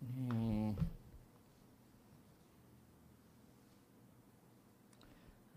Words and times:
Ini 0.00 0.72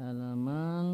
halaman 0.04 0.88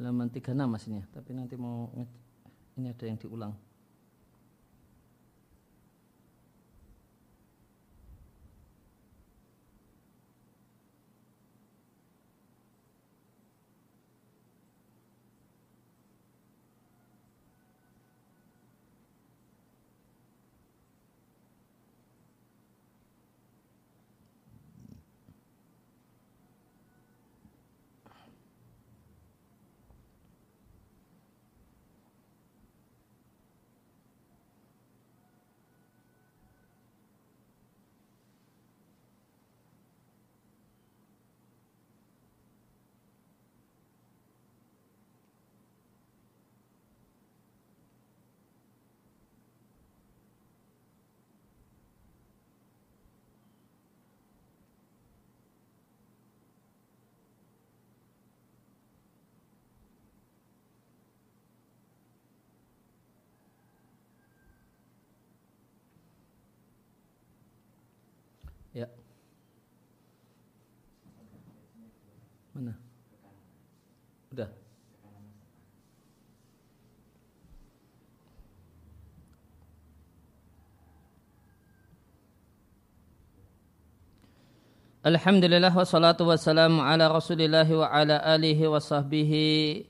halaman 0.00 0.26
36 0.32 0.58
mas 0.66 0.88
ini 0.90 1.06
tapi 1.14 1.36
nanti 1.36 1.54
mau 1.54 1.92
ini 2.74 2.90
ada 2.90 3.04
yang 3.06 3.14
diulang 3.14 3.69
Ya. 68.70 68.86
Mana? 72.54 72.74
Udah. 74.30 74.50
Alhamdulillah 85.00 85.72
wassalatu 85.72 86.28
wassalamu 86.28 86.84
ala 86.84 87.08
rasulillah 87.08 87.64
wa 87.64 87.88
ala 87.88 88.20
alihi 88.20 88.68
wa 88.68 88.76
sahbihi 88.76 89.88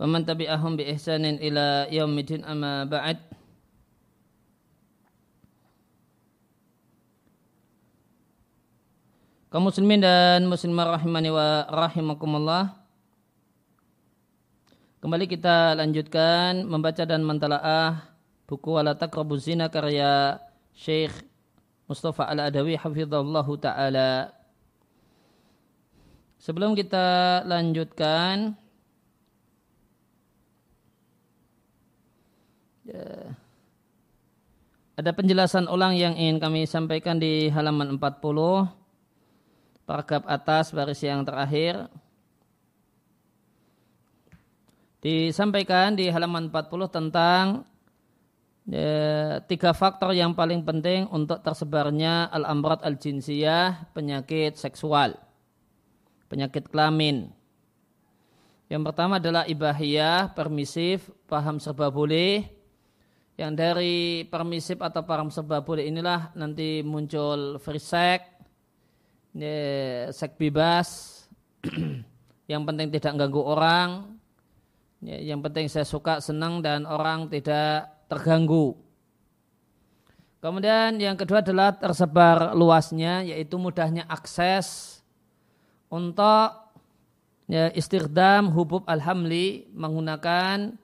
wa 0.00 0.08
man 0.08 0.24
tabi'ahum 0.24 0.80
bi 0.80 0.88
ihsanin 0.88 1.36
ila 1.36 1.84
yaumidin 1.92 2.40
amma 2.42 2.88
ba'd 2.88 3.20
kaum 9.56 9.72
muslimin 9.72 10.04
dan 10.04 10.44
muslimah 10.44 11.00
rahimani 11.00 11.32
wa 11.32 11.64
rahimakumullah 11.72 12.76
kembali 15.00 15.24
kita 15.24 15.72
lanjutkan 15.80 16.60
membaca 16.68 17.08
dan 17.08 17.24
mentalaah 17.24 18.04
buku 18.44 18.76
wala 18.76 18.92
taqrabu 18.92 19.32
zina 19.40 19.72
karya 19.72 20.36
Syekh 20.76 21.24
Mustafa 21.88 22.28
Al-Adawi 22.28 22.76
hafizallahu 22.76 23.56
taala. 23.56 24.28
Sebelum 26.36 26.76
kita 26.76 27.40
lanjutkan 27.48 28.60
ya, 32.84 33.32
ada 35.00 35.10
penjelasan 35.16 35.64
ulang 35.64 35.96
yang 35.96 36.12
ingin 36.12 36.44
kami 36.44 36.68
sampaikan 36.68 37.16
di 37.16 37.48
halaman 37.48 37.96
40 37.96 38.84
paragraf 39.86 40.26
atas 40.26 40.74
baris 40.74 41.00
yang 41.00 41.22
terakhir 41.22 41.86
disampaikan 44.98 45.94
di 45.94 46.10
halaman 46.10 46.50
40 46.50 46.90
tentang 46.90 47.62
ya, 48.66 49.38
tiga 49.46 49.70
faktor 49.70 50.10
yang 50.10 50.34
paling 50.34 50.66
penting 50.66 51.06
untuk 51.14 51.38
tersebarnya 51.46 52.26
al-amrat 52.34 52.82
al-jinsiyah, 52.82 53.94
penyakit 53.94 54.58
seksual, 54.58 55.14
penyakit 56.26 56.66
kelamin. 56.66 57.30
Yang 58.66 58.82
pertama 58.90 59.22
adalah 59.22 59.46
ibahiyah, 59.46 60.34
permisif, 60.34 61.06
paham 61.30 61.62
serba 61.62 61.86
boleh. 61.86 62.42
Yang 63.38 63.52
dari 63.54 63.96
permisif 64.26 64.82
atau 64.82 65.06
paham 65.06 65.30
serba 65.30 65.62
boleh 65.62 65.86
inilah 65.86 66.34
nanti 66.34 66.82
muncul 66.82 67.62
free 67.62 67.78
sex, 67.78 68.35
ya, 69.36 70.08
seks 70.10 70.34
bebas, 70.40 70.88
yang 72.52 72.64
penting 72.64 72.88
tidak 72.88 73.12
ganggu 73.20 73.44
orang, 73.44 74.16
ya, 75.04 75.20
yang 75.20 75.44
penting 75.44 75.68
saya 75.68 75.84
suka, 75.84 76.24
senang 76.24 76.64
dan 76.64 76.88
orang 76.88 77.28
tidak 77.28 77.92
terganggu. 78.08 78.74
Kemudian 80.40 80.96
yang 81.02 81.18
kedua 81.18 81.42
adalah 81.42 81.74
tersebar 81.74 82.54
luasnya 82.54 83.26
yaitu 83.26 83.58
mudahnya 83.58 84.06
akses 84.06 85.00
untuk 85.90 86.50
ya, 87.50 87.72
istirdam 87.74 88.52
hubub 88.54 88.86
alhamli 88.86 89.66
menggunakan 89.74 90.76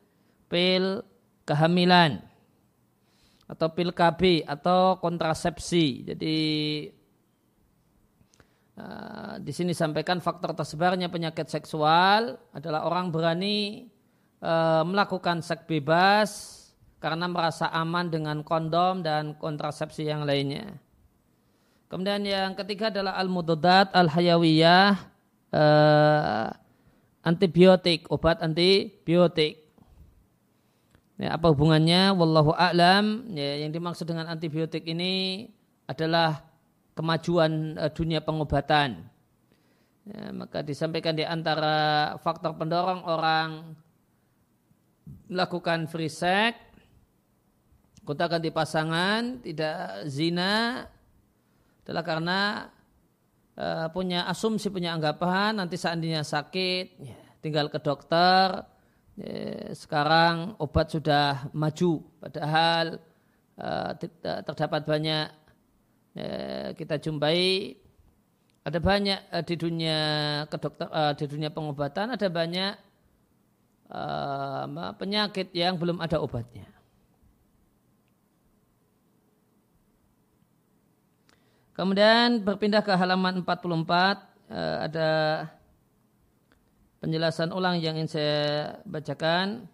pil 0.51 1.07
kehamilan 1.47 2.23
atau 3.47 3.69
pil 3.71 3.93
KB 3.93 4.49
atau 4.49 4.97
kontrasepsi. 4.99 6.11
Jadi 6.11 6.39
uh, 8.79 9.37
di 9.43 9.53
sini 9.55 9.73
sampaikan 9.77 10.23
faktor 10.23 10.57
tersebarnya 10.57 11.09
penyakit 11.09 11.49
seksual 11.49 12.37
adalah 12.55 12.87
orang 12.89 13.13
berani 13.13 13.89
uh, 14.41 14.85
melakukan 14.87 15.41
seks 15.41 15.65
bebas 15.67 16.31
karena 17.03 17.27
merasa 17.27 17.67
aman 17.75 18.07
dengan 18.07 18.47
kondom 18.47 19.03
dan 19.03 19.35
kontrasepsi 19.35 20.07
yang 20.07 20.23
lainnya. 20.23 20.79
Kemudian 21.91 22.25
yang 22.25 22.57
ketiga 22.57 22.89
adalah 22.89 23.21
al-mudadat 23.21 23.93
al-hayawiyah 23.93 24.97
eh, 25.53 26.49
antibiotik, 27.21 28.09
obat 28.09 28.41
antibiotik. 28.41 29.61
Ya, 31.21 31.37
apa 31.37 31.53
hubungannya? 31.53 32.17
Wallahu 32.17 32.57
a'lam. 32.57 33.29
Ya, 33.37 33.61
yang 33.61 33.77
dimaksud 33.77 34.09
dengan 34.09 34.31
antibiotik 34.33 34.89
ini 34.89 35.47
adalah 35.85 36.49
kemajuan 36.93 37.79
eh, 37.79 37.91
dunia 37.93 38.21
pengobatan. 38.21 39.09
Ya, 40.03 40.35
maka 40.35 40.67
disampaikan 40.67 41.15
di 41.15 41.23
antara 41.23 42.19
faktor 42.19 42.59
pendorong 42.59 43.07
orang 43.07 43.79
melakukan 45.31 45.87
free 45.87 46.11
sex 46.11 46.73
Kota 48.03 48.27
ganti 48.27 48.51
pasangan, 48.51 49.39
tidak 49.47 50.11
zina, 50.11 50.83
adalah 51.87 52.03
karena 52.03 52.41
uh, 53.55 53.87
punya 53.95 54.27
asumsi, 54.27 54.75
punya 54.75 54.91
anggapan, 54.91 55.55
nanti 55.55 55.79
seandainya 55.79 56.27
sakit, 56.27 56.99
ya, 56.99 57.19
tinggal 57.39 57.71
ke 57.71 57.79
dokter, 57.79 58.67
ya, 59.15 59.71
sekarang 59.71 60.59
obat 60.59 60.91
sudah 60.91 61.47
maju, 61.55 62.03
padahal 62.19 62.99
uh, 63.63 63.95
terdapat 64.51 64.83
banyak 64.83 65.27
ya, 66.17 66.73
kita 66.77 66.97
jumpai 67.01 67.77
ada 68.63 68.79
banyak 68.79 69.21
uh, 69.35 69.43
di 69.43 69.55
dunia 69.59 69.99
kedokter 70.47 70.87
uh, 70.87 71.13
di 71.19 71.25
dunia 71.27 71.51
pengobatan 71.51 72.15
ada 72.15 72.29
banyak 72.31 72.73
uh, 73.91 74.95
penyakit 74.97 75.51
yang 75.51 75.75
belum 75.77 75.99
ada 75.99 76.23
obatnya. 76.23 76.73
Kemudian 81.73 82.45
berpindah 82.45 82.85
ke 82.85 82.93
halaman 82.93 83.41
44 83.43 83.57
eh, 84.53 84.77
ada 84.87 85.11
penjelasan 87.01 87.49
ulang 87.51 87.81
yang 87.81 87.97
ingin 87.97 88.13
saya 88.13 88.41
bacakan 88.85 89.65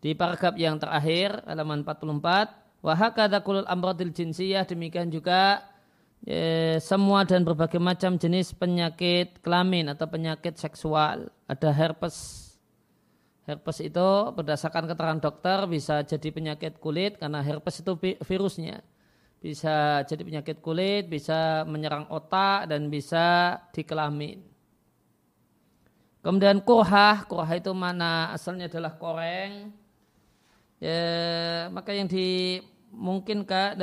di 0.00 0.16
paragraf 0.16 0.56
yang 0.56 0.80
terakhir 0.80 1.44
halaman 1.44 1.84
44 1.84 2.65
wa 2.86 2.94
hakadha 2.94 3.42
kulul 3.42 3.66
amradil 3.66 4.14
jinsiyah 4.14 4.62
demikian 4.62 5.10
juga 5.10 5.66
ya, 6.22 6.78
semua 6.78 7.26
dan 7.26 7.42
berbagai 7.42 7.82
macam 7.82 8.14
jenis 8.14 8.54
penyakit 8.54 9.42
kelamin 9.42 9.90
atau 9.90 10.06
penyakit 10.06 10.54
seksual. 10.54 11.26
Ada 11.50 11.74
herpes. 11.74 12.46
Herpes 13.46 13.78
itu 13.82 14.08
berdasarkan 14.34 14.90
keterangan 14.90 15.22
dokter 15.22 15.58
bisa 15.66 16.02
jadi 16.06 16.30
penyakit 16.30 16.78
kulit 16.78 17.18
karena 17.18 17.42
herpes 17.42 17.82
itu 17.82 17.98
virusnya. 18.22 18.82
Bisa 19.42 20.02
jadi 20.02 20.22
penyakit 20.22 20.58
kulit, 20.62 21.06
bisa 21.06 21.62
menyerang 21.66 22.06
otak 22.10 22.70
dan 22.70 22.90
bisa 22.90 23.58
di 23.70 23.86
kelamin. 23.86 24.42
Kemudian 26.26 26.58
kurhah, 26.58 27.22
kurhah 27.30 27.54
itu 27.54 27.70
mana 27.70 28.34
asalnya 28.34 28.66
adalah 28.66 28.98
koreng. 28.98 29.70
Ya, 30.82 31.70
maka 31.70 31.94
yang 31.94 32.10
dimungkinkan 32.96 33.76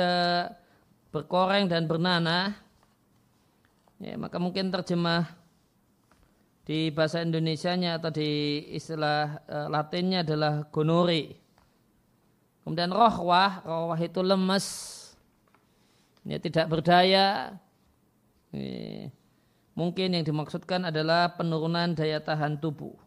berkoreng 1.14 1.70
dan 1.70 1.86
bernanah, 1.86 2.58
ya, 4.02 4.18
maka 4.18 4.42
mungkin 4.42 4.74
terjemah 4.74 5.30
di 6.66 6.90
bahasa 6.90 7.22
Indonesianya 7.22 8.02
atau 8.02 8.10
di 8.10 8.58
istilah 8.74 9.38
uh, 9.46 9.68
Latinnya 9.70 10.26
adalah 10.26 10.66
gonori. 10.66 11.30
Kemudian 12.66 12.90
rohwah, 12.90 13.62
rohwah 13.62 14.00
itu 14.02 14.18
lemes, 14.24 14.66
ya, 16.26 16.42
tidak 16.42 16.66
berdaya. 16.66 17.54
Ya, 18.50 19.12
mungkin 19.78 20.18
yang 20.18 20.26
dimaksudkan 20.26 20.90
adalah 20.90 21.38
penurunan 21.38 21.94
daya 21.94 22.18
tahan 22.18 22.58
tubuh. 22.58 23.03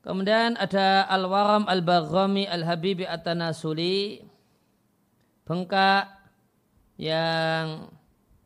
Kemudian 0.00 0.56
ada 0.56 1.04
al-waram 1.12 1.68
al-baghami 1.68 2.48
al-habibi 2.48 3.04
at-tanasuli. 3.04 4.24
Bengkak 5.44 6.08
yang 6.96 7.90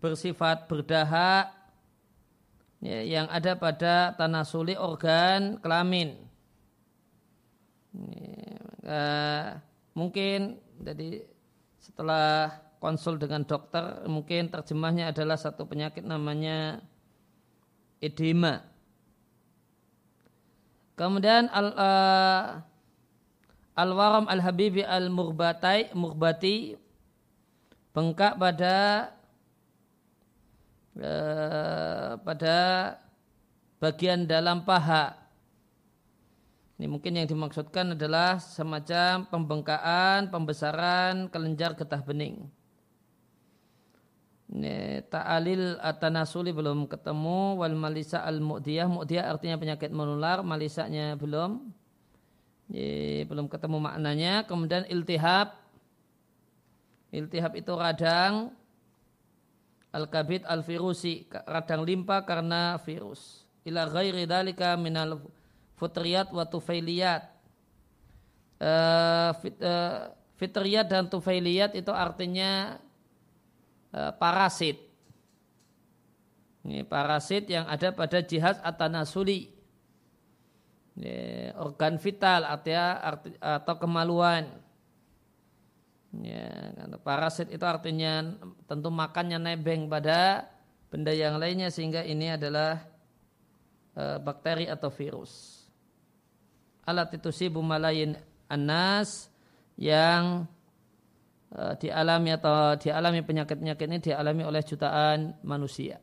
bersifat 0.03 0.67
berdahak 0.67 1.53
ya, 2.83 3.01
yang 3.07 3.27
ada 3.31 3.55
pada 3.55 4.17
tanasuli 4.19 4.75
organ 4.75 5.63
kelamin. 5.63 6.19
Ya, 8.83 9.61
mungkin 9.95 10.59
jadi 10.83 11.23
setelah 11.79 12.51
konsul 12.83 13.17
dengan 13.17 13.47
dokter 13.47 14.03
mungkin 14.11 14.51
terjemahnya 14.51 15.15
adalah 15.15 15.39
satu 15.39 15.65
penyakit 15.65 16.03
namanya 16.03 16.83
edema 18.03 18.74
Kemudian 20.95 21.51
al 21.51 21.69
uh, 21.75 22.43
al-waram 23.75 24.31
al-habibi 24.31 24.87
al-murbatai 24.87 25.91
murbati 25.91 26.79
bengkak 27.91 28.39
pada 28.39 29.11
uh, 30.99 32.15
pada 32.23 32.59
bagian 33.83 34.23
dalam 34.23 34.63
paha. 34.63 35.19
Ini 36.79 36.91
mungkin 36.91 37.19
yang 37.19 37.27
dimaksudkan 37.31 37.95
adalah 37.95 38.39
semacam 38.43 39.27
pembengkakan, 39.31 40.31
pembesaran 40.31 41.31
kelenjar 41.31 41.75
getah 41.79 42.03
bening. 42.03 42.51
Ta'alil 45.09 45.81
atanasuli 45.81 46.53
belum 46.53 46.85
ketemu 46.85 47.59
wal 47.59 47.75
malisa 47.75 48.23
al 48.23 48.45
mu'diyah. 48.45 48.87
Mu'diyah 48.87 49.25
artinya 49.33 49.57
penyakit 49.57 49.89
menular 49.89 50.45
malisanya 50.45 51.17
belum. 51.17 51.65
Ye, 52.69 53.25
belum 53.25 53.49
ketemu 53.49 53.81
maknanya. 53.81 54.45
Kemudian 54.45 54.85
iltihab. 54.87 55.57
Iltihab 57.09 57.57
itu 57.57 57.73
radang. 57.73 58.53
Al 59.95 60.11
kabit 60.11 60.43
al 60.45 60.61
virusi 60.61 61.25
radang 61.47 61.87
limpa 61.87 62.21
karena 62.27 62.77
virus. 62.83 63.47
Ila 63.65 63.89
ghairi 63.89 64.29
dalika 64.29 64.77
minal 64.77 65.25
futriyat 65.81 66.29
wa 66.35 66.45
tufailiyat. 66.45 67.33
Uh, 68.61 69.31
fit, 69.43 69.57
uh, 69.61 70.15
fitriyat 70.39 70.87
dan 70.87 71.11
tufailiyat 71.11 71.75
itu 71.75 71.91
artinya 71.91 72.79
parasit. 74.19 74.79
Ini 76.65 76.83
parasit 76.89 77.45
yang 77.47 77.69
ada 77.69 77.93
pada 77.93 78.25
jihad 78.25 78.59
atanasuli. 78.65 79.53
Ini 80.97 81.51
organ 81.61 82.01
vital 82.01 82.49
artinya 82.49 82.87
arti, 83.05 83.37
atau 83.37 83.75
kemaluan. 83.77 84.49
Ya, 86.15 86.71
parasit 87.03 87.51
itu 87.51 87.67
artinya 87.67 88.39
tentu 88.71 88.89
makannya 88.89 89.43
nebeng 89.43 89.91
pada 89.91 90.47
benda 90.87 91.11
yang 91.11 91.43
lainnya 91.43 91.75
sehingga 91.75 92.07
ini 92.07 92.39
adalah 92.39 92.87
e, 93.99 94.23
bakteri 94.23 94.71
atau 94.71 94.95
virus. 94.95 95.67
Alat 96.87 97.19
itu 97.19 97.35
si 97.35 97.51
bumalayin 97.51 98.15
anas 98.47 99.27
yang 99.75 100.47
Eh, 101.55 101.75
dialami 101.79 102.35
atau 102.35 102.75
dialami 102.75 103.23
penyakit-penyakit 103.23 103.87
ini 103.87 103.99
dialami 104.03 104.43
oleh 104.43 104.63
jutaan 104.67 105.39
manusia. 105.47 106.03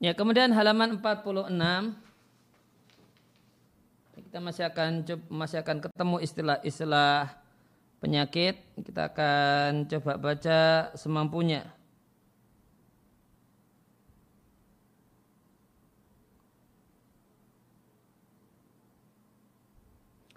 Ya, 0.00 0.12
kemudian 0.16 0.52
halaman 0.56 1.00
46 1.00 2.09
kita 4.30 4.38
masih 4.38 4.62
akan 4.70 5.02
masih 5.26 5.58
akan 5.58 5.82
ketemu 5.82 6.16
istilah-istilah 6.22 7.34
penyakit. 7.98 8.62
Kita 8.78 9.10
akan 9.10 9.90
coba 9.90 10.22
baca 10.22 10.60
semampunya. 10.94 11.66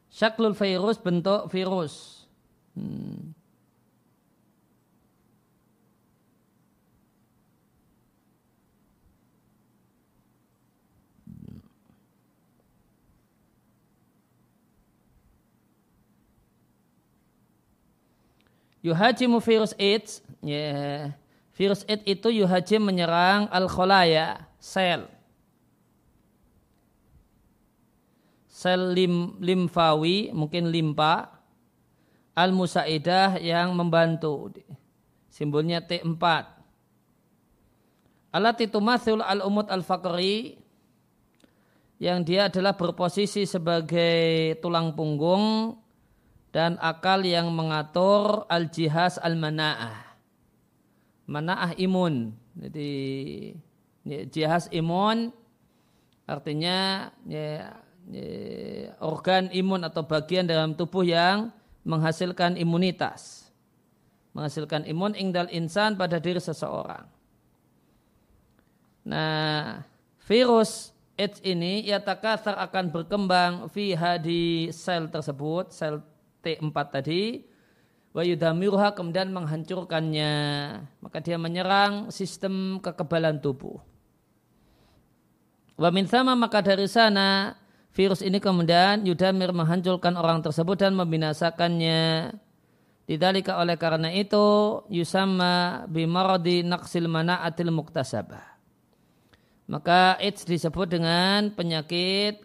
Syaklul 0.10 0.58
virus 0.58 0.98
bentuk 0.98 1.54
virus. 1.54 2.26
Hmm. 2.74 3.38
Yuhajimu 18.84 19.40
virus 19.40 19.72
AIDS, 19.80 20.20
ya, 20.44 21.08
virus 21.56 21.88
AIDS 21.88 22.04
itu 22.04 22.28
yuhajim 22.44 22.84
menyerang 22.84 23.48
al-kholaya, 23.48 24.44
sel. 24.60 25.08
Sel 28.52 28.92
lim, 28.92 29.40
limfawi, 29.40 30.36
mungkin 30.36 30.68
limpa, 30.68 31.32
al-musaidah 32.36 33.40
yang 33.40 33.72
membantu. 33.72 34.52
Simbolnya 35.32 35.80
T4. 35.80 36.24
Alat 38.36 38.58
itu 38.68 38.84
mathul 38.84 39.24
al-umut 39.24 39.72
al-fakri, 39.72 40.60
yang 42.04 42.20
dia 42.20 42.52
adalah 42.52 42.76
berposisi 42.76 43.48
sebagai 43.48 44.60
tulang 44.60 44.92
punggung 44.92 45.80
dan 46.54 46.78
akal 46.78 47.26
yang 47.26 47.50
mengatur 47.50 48.46
al-jihaz 48.46 49.18
al-mana'ah. 49.18 50.14
Mana'ah 51.26 51.74
imun. 51.82 52.30
Jadi 52.54 52.94
ya, 54.06 54.22
jihaz 54.30 54.70
imun 54.70 55.34
artinya 56.30 57.10
ya, 57.26 57.74
ya, 58.14 58.30
organ 59.02 59.50
imun 59.50 59.82
atau 59.82 60.06
bagian 60.06 60.46
dalam 60.46 60.78
tubuh 60.78 61.02
yang 61.02 61.50
menghasilkan 61.82 62.54
imunitas. 62.62 63.50
Menghasilkan 64.38 64.86
imun 64.86 65.18
ingdal 65.18 65.50
insan 65.50 65.98
pada 65.98 66.22
diri 66.22 66.38
seseorang. 66.38 67.10
Nah, 69.10 69.82
virus 70.30 70.94
AIDS 71.18 71.42
ini 71.42 71.86
ya 71.86 71.98
takathar 72.02 72.58
akan 72.62 72.94
berkembang 72.94 73.70
fi 73.74 73.98
di 74.22 74.70
sel 74.70 75.10
tersebut, 75.10 75.70
sel 75.74 76.13
T4 76.44 76.78
tadi 76.92 77.42
wa 78.12 78.22
yudamiruha 78.22 78.94
kemudian 78.94 79.32
menghancurkannya 79.32 80.34
maka 81.00 81.18
dia 81.24 81.40
menyerang 81.40 82.12
sistem 82.12 82.84
kekebalan 82.84 83.40
tubuh 83.40 83.80
wa 85.80 85.90
min 85.90 86.06
sama 86.06 86.36
maka 86.36 86.62
dari 86.62 86.86
sana 86.86 87.58
virus 87.94 88.26
ini 88.26 88.42
kemudian 88.42 89.06
yudamir 89.06 89.54
menghancurkan 89.54 90.18
orang 90.18 90.42
tersebut 90.42 90.82
dan 90.82 90.98
membinasakannya. 90.98 92.34
Didalika 93.04 93.60
oleh 93.60 93.76
karena 93.76 94.10
itu 94.16 94.80
yusama 94.90 95.86
bimarodi 95.92 96.66
naksil 96.66 97.06
manaatil 97.06 97.70
muktasabah. 97.70 98.58
Maka 99.68 100.20
AIDS 100.20 100.44
disebut 100.48 100.88
dengan 100.92 101.52
penyakit 101.52 102.44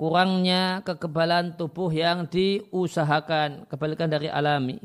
kurangnya 0.00 0.80
kekebalan 0.80 1.60
tubuh 1.60 1.92
yang 1.92 2.24
diusahakan, 2.24 3.68
kebalikan 3.68 4.08
dari 4.08 4.32
alami. 4.32 4.80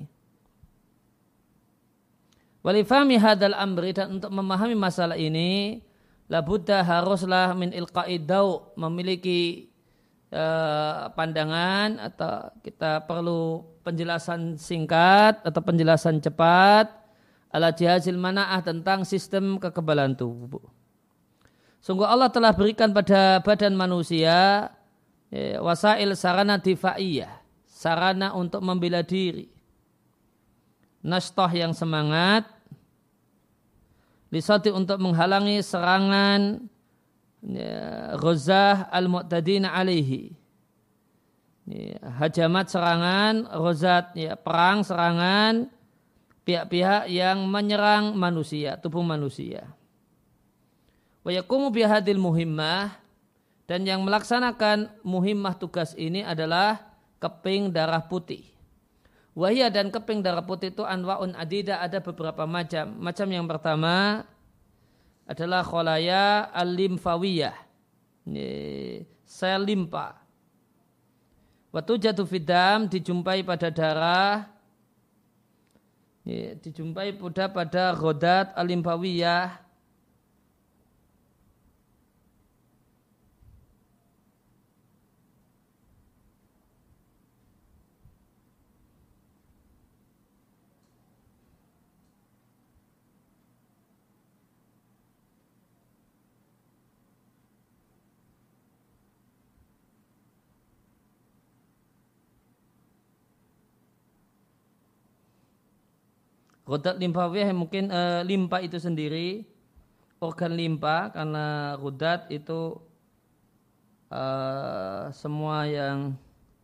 Walifami 2.59 3.15
hadal 3.15 3.55
amri 3.55 3.95
dan 3.95 4.19
untuk 4.19 4.27
memahami 4.35 4.75
masalah 4.75 5.15
ini, 5.15 5.79
labudda 6.27 6.83
haruslah 6.83 7.55
min 7.55 7.71
ilqa'idau 7.71 8.75
memiliki 8.75 9.71
uh, 10.35 11.07
pandangan 11.15 12.11
atau 12.11 12.51
kita 12.59 13.07
perlu 13.07 13.63
penjelasan 13.87 14.59
singkat 14.59 15.39
atau 15.47 15.61
penjelasan 15.63 16.19
cepat 16.19 16.91
ala 17.55 17.71
jihazil 17.71 18.19
mana'ah 18.19 18.59
tentang 18.59 19.07
sistem 19.07 19.63
kekebalan 19.63 20.11
tubuh. 20.11 20.59
Sungguh 21.79 22.03
Allah 22.03 22.27
telah 22.33 22.51
berikan 22.51 22.91
pada 22.91 23.39
badan 23.39 23.77
manusia 23.77 24.67
wasail 25.59 26.15
sarana 26.15 26.61
difaiyah, 26.61 27.41
sarana 27.67 28.31
untuk 28.37 28.63
membela 28.63 29.03
diri. 29.03 29.51
Nastoh 31.05 31.49
yang 31.53 31.75
semangat, 31.77 32.49
lisati 34.33 34.73
untuk 34.73 34.97
menghalangi 34.97 35.61
serangan 35.61 36.65
ya, 37.45 38.17
Rozah 38.17 38.89
al-Mu'tadina 38.89 39.75
alaihi. 39.77 40.33
Ya, 41.65 41.97
hajamat 42.21 42.69
serangan, 42.69 43.49
rozat 43.57 44.13
ya, 44.13 44.37
perang 44.37 44.85
serangan 44.85 45.65
pihak-pihak 46.45 47.09
yang 47.09 47.49
menyerang 47.49 48.13
manusia, 48.13 48.77
tubuh 48.77 49.01
manusia. 49.01 49.65
Wa 51.25 51.33
yakumu 51.33 51.73
bihadil 51.73 52.21
muhimmah 52.21 53.04
dan 53.65 53.81
yang 53.81 54.05
melaksanakan 54.05 54.93
muhimmah 55.01 55.57
tugas 55.57 55.97
ini 55.97 56.21
adalah 56.21 56.85
keping 57.17 57.73
darah 57.73 58.05
putih. 58.05 58.45
Wahia 59.35 59.73
dan 59.73 59.89
keping 59.91 60.21
darah 60.21 60.45
putih 60.45 60.71
itu 60.71 60.85
anwa'un 60.85 61.33
adida 61.35 61.81
ada 61.81 61.99
beberapa 61.99 62.45
macam. 62.45 62.93
Macam 63.01 63.27
yang 63.27 63.49
pertama 63.49 64.23
adalah 65.25 65.65
kholaya 65.65 66.53
al-limfawiyah. 66.53 67.57
Sel 69.25 69.61
limpa. 69.65 70.21
Waktu 71.73 71.93
jatuh 71.99 72.23
fidam 72.23 72.87
dijumpai 72.87 73.43
pada 73.43 73.67
darah, 73.73 74.47
dijumpai 76.61 77.19
pada 77.19 77.51
pada 77.51 77.83
rodat 77.91 78.55
al-limfawiyah, 78.55 79.64
Rodat 106.65 106.97
limfawiyah 106.97 107.53
mungkin 107.53 107.93
uh, 107.93 108.25
limpa 108.25 108.57
itu 108.65 108.81
sendiri 108.81 109.45
organ 110.17 110.57
limpa 110.57 111.13
karena 111.13 111.77
rodat 111.77 112.25
itu 112.33 112.81
uh, 114.09 115.13
semua 115.13 115.69
yang 115.69 116.17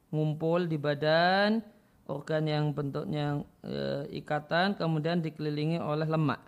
ngumpul 0.10 0.66
di 0.66 0.82
badan 0.82 1.62
organ 2.10 2.50
yang 2.50 2.74
bentuknya 2.74 3.46
uh, 3.62 4.04
ikatan 4.10 4.74
kemudian 4.74 5.22
dikelilingi 5.22 5.78
oleh 5.78 6.10
lemak. 6.10 6.42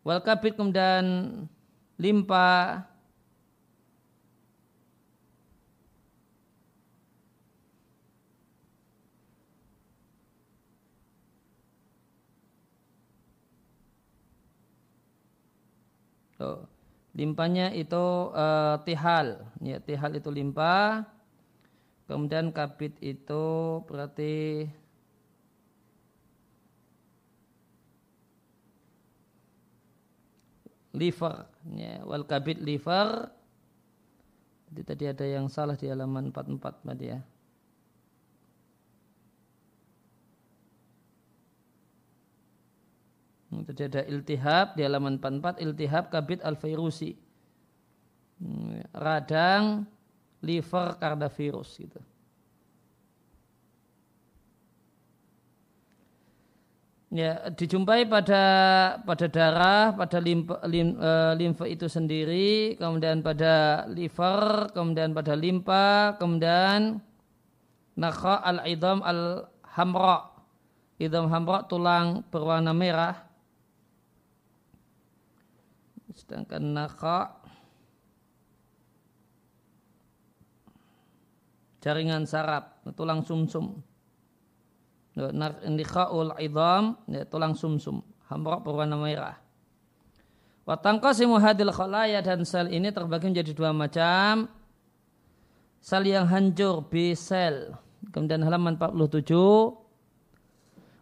Wal 0.00 0.24
kabit 0.24 0.56
kemudian 0.56 1.04
limpa 2.00 2.80
So, 16.38 16.70
limpanya 17.18 17.74
itu 17.74 18.30
uh, 18.30 18.78
tihal, 18.86 19.42
ya 19.58 19.82
tihal 19.82 20.14
itu 20.14 20.30
limpa. 20.30 21.02
Kemudian 22.06 22.54
kabit 22.54 22.94
itu 23.04 23.44
berarti 23.84 24.64
liver, 30.94 31.44
ya, 31.74 32.00
wal 32.06 32.24
kabit 32.24 32.62
liver. 32.62 33.28
Jadi 34.70 34.82
tadi 34.86 35.04
ada 35.10 35.26
yang 35.26 35.50
salah 35.50 35.74
di 35.74 35.90
halaman 35.90 36.30
44 36.30 36.86
tadi 36.86 37.06
ya. 37.12 37.20
Tadi 43.68 43.84
ada 43.84 44.00
iltihab 44.08 44.80
di 44.80 44.80
halaman 44.80 45.20
44 45.20 45.60
iltihab 45.60 46.08
kabit 46.08 46.40
al-virusi. 46.40 47.12
Hmm, 48.40 48.80
radang 48.96 49.84
liver 50.40 50.96
karena 50.96 51.28
virus 51.28 51.76
gitu. 51.76 52.00
Ya, 57.12 57.52
dijumpai 57.52 58.08
pada 58.08 58.44
pada 59.04 59.26
darah, 59.28 59.92
pada 59.92 60.16
limfa, 60.16 60.64
lim, 60.64 60.96
uh, 60.96 61.36
limfa 61.36 61.68
itu 61.68 61.92
sendiri, 61.92 62.72
kemudian 62.80 63.20
pada 63.20 63.84
liver, 63.92 64.72
kemudian 64.72 65.12
pada 65.12 65.36
limpa, 65.36 66.16
kemudian 66.16 67.04
nakha 68.00 68.40
al-idam 68.48 69.04
al-hamra. 69.04 70.40
Idam 70.96 71.28
hamra 71.28 71.68
tulang 71.68 72.24
berwarna 72.32 72.72
merah 72.72 73.27
Sedangkan 76.18 76.74
naka 76.74 77.38
jaringan 81.78 82.26
saraf, 82.26 82.82
tulang 82.98 83.22
sumsum. 83.22 83.78
Nikhaul 85.70 86.34
idam, 86.42 86.98
ya, 87.06 87.22
tulang 87.22 87.54
sumsum. 87.54 88.02
Hamra 88.26 88.58
berwarna 88.58 88.98
merah. 88.98 89.38
Watangkasimu 90.66 91.38
hadil 91.38 91.70
khalaya 91.70 92.18
dan 92.20 92.42
sel 92.42 92.68
ini 92.68 92.90
terbagi 92.90 93.30
menjadi 93.30 93.54
dua 93.54 93.70
macam. 93.70 94.50
Sel 95.78 96.02
yang 96.02 96.26
hancur, 96.26 96.82
B 96.82 97.14
sel. 97.14 97.78
Kemudian 98.10 98.42
halaman 98.42 98.74
47. 98.74 99.32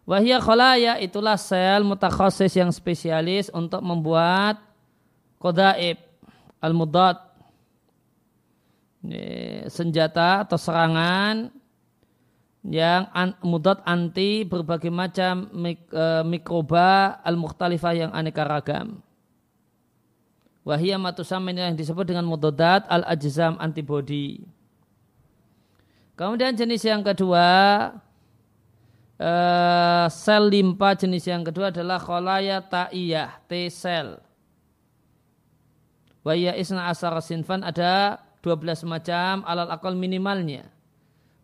Wahia 0.07 0.39
khalaya 0.39 0.95
itulah 1.03 1.35
sel 1.35 1.83
mutakhasis 1.83 2.55
yang 2.55 2.71
spesialis 2.71 3.51
untuk 3.51 3.83
membuat 3.83 4.66
kodaib 5.37 5.97
al-mudad 6.61 7.27
senjata 9.71 10.43
atau 10.43 10.59
serangan 10.59 11.53
yang 12.67 13.07
an, 13.15 13.31
mudad 13.47 13.79
anti 13.87 14.43
berbagai 14.43 14.91
macam 14.91 15.47
mik, 15.55 15.87
e, 15.87 16.05
mikroba 16.27 17.15
al-mukhtalifah 17.23 17.93
yang 17.95 18.11
aneka 18.11 18.43
ragam. 18.43 18.99
Wahia 20.67 20.99
matusamin 20.99 21.55
yang 21.55 21.79
disebut 21.79 22.11
dengan 22.11 22.27
mudadat 22.27 22.83
al-ajzam 22.91 23.55
antibody. 23.55 24.43
Kemudian 26.19 26.59
jenis 26.59 26.83
yang 26.83 26.99
kedua, 27.07 27.47
e, 29.15 29.31
sel 30.11 30.51
limpa 30.51 30.91
jenis 30.99 31.23
yang 31.23 31.47
kedua 31.47 31.71
adalah 31.71 32.03
kholaya 32.03 32.59
ta'iyah, 32.59 33.47
T 33.47 33.71
sel. 33.71 34.26
Waya 36.27 36.51
isna 36.59 36.91
asara 36.91 37.23
sinfan 37.23 37.63
ada 37.63 38.19
12 38.43 38.83
macam 38.83 39.47
alal 39.47 39.71
akal 39.71 39.95
minimalnya. 39.95 40.67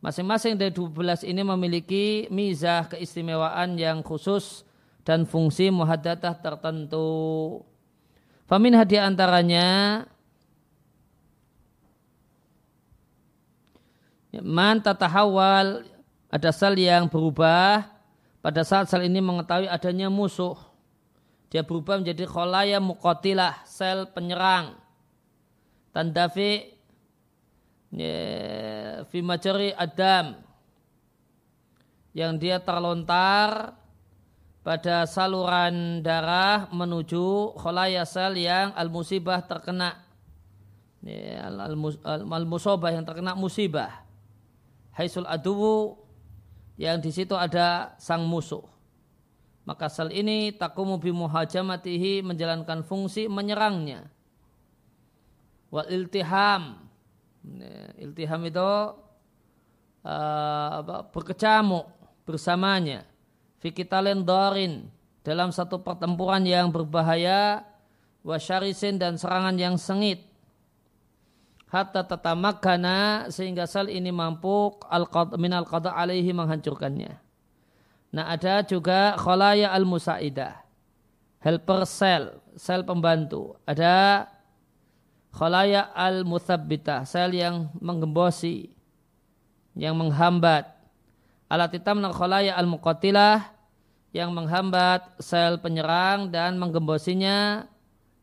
Masing-masing 0.03 0.59
dari 0.59 0.75
12 0.75 1.23
ini 1.23 1.39
memiliki 1.39 2.27
mizah 2.27 2.91
keistimewaan 2.91 3.79
yang 3.79 4.03
khusus 4.03 4.67
dan 5.07 5.23
fungsi 5.23 5.71
muhaddatah 5.71 6.35
tertentu. 6.43 7.63
Famin 8.43 8.75
hadiah 8.75 9.07
antaranya 9.07 10.03
Ya, 14.33 14.41
man 14.41 14.81
tatahawal 14.81 15.85
ada 16.33 16.49
sel 16.49 16.73
yang 16.81 17.05
berubah 17.05 17.85
pada 18.41 18.65
saat 18.65 18.89
sel 18.89 19.05
ini 19.05 19.21
mengetahui 19.21 19.69
adanya 19.69 20.09
musuh. 20.09 20.57
Dia 21.53 21.61
berubah 21.61 22.01
menjadi 22.01 22.25
kholaya 22.25 22.81
mukotilah, 22.81 23.61
sel 23.69 24.09
penyerang. 24.09 24.73
Tandafi 25.93 26.73
ya, 27.93 28.17
fimajari 29.05 29.69
adam 29.77 30.41
yang 32.17 32.41
dia 32.41 32.57
terlontar 32.57 33.77
pada 34.65 35.05
saluran 35.05 36.01
darah 36.01 36.73
menuju 36.73 37.53
kholaya 37.61 38.01
sel 38.09 38.33
yang 38.33 38.73
al-musibah 38.73 39.45
terkena 39.45 40.01
ya, 41.05 41.45
al-musabah 42.01 42.97
yang 42.97 43.05
terkena 43.05 43.37
musibah 43.37 44.01
haisul 44.97 45.29
aduwu 45.29 46.01
yang 46.81 46.97
di 46.97 47.13
situ 47.13 47.37
ada 47.37 47.93
sang 48.01 48.25
musuh. 48.25 48.72
Maka 49.63 49.87
sel 49.87 50.11
ini 50.11 50.51
takumu 50.51 50.99
bimuhajamatihi 50.99 52.19
menjalankan 52.19 52.83
fungsi 52.83 53.31
menyerangnya. 53.31 54.11
Wal 55.71 55.87
iltiham. 55.87 56.83
Iltiham 57.95 58.43
itu 58.43 58.71
uh, 60.03 61.03
berkecamuk 61.15 61.87
bersamanya. 62.27 63.07
Fikitalen 63.63 64.27
dorin 64.27 64.91
dalam 65.23 65.55
satu 65.55 65.79
pertempuran 65.79 66.43
yang 66.43 66.67
berbahaya 66.67 67.63
wasyarisin 68.27 68.99
dan 68.99 69.15
serangan 69.15 69.55
yang 69.55 69.79
sengit 69.79 70.27
hatta 71.71 72.03
tatamakana 72.03 73.31
sehingga 73.31 73.63
sel 73.63 73.87
ini 73.87 74.11
mampu 74.11 74.75
al 74.91 75.07
minal 75.39 75.63
qada 75.63 75.95
alaihi 75.95 76.35
menghancurkannya. 76.35 77.22
Nah 78.13 78.29
ada 78.29 78.61
juga 78.61 79.17
kholaya 79.17 79.73
al 79.73 79.89
musaidah 79.89 80.61
helper 81.41 81.83
sel 81.83 82.39
sel 82.55 82.85
pembantu. 82.85 83.57
Ada 83.65 84.29
kholaya 85.33 85.89
al 85.91 86.23
muthabbitah 86.23 87.03
sel 87.09 87.33
yang 87.33 87.73
menggembosi 87.81 88.71
yang 89.73 89.97
menghambat. 89.97 90.69
Alat 91.49 91.73
hitam 91.73 92.01
kholaya 92.13 92.53
al 92.53 92.69
muqatilah 92.69 93.49
yang 94.13 94.29
menghambat 94.29 95.17
sel 95.17 95.57
penyerang 95.57 96.29
dan 96.29 96.57
menggembosinya 96.61 97.65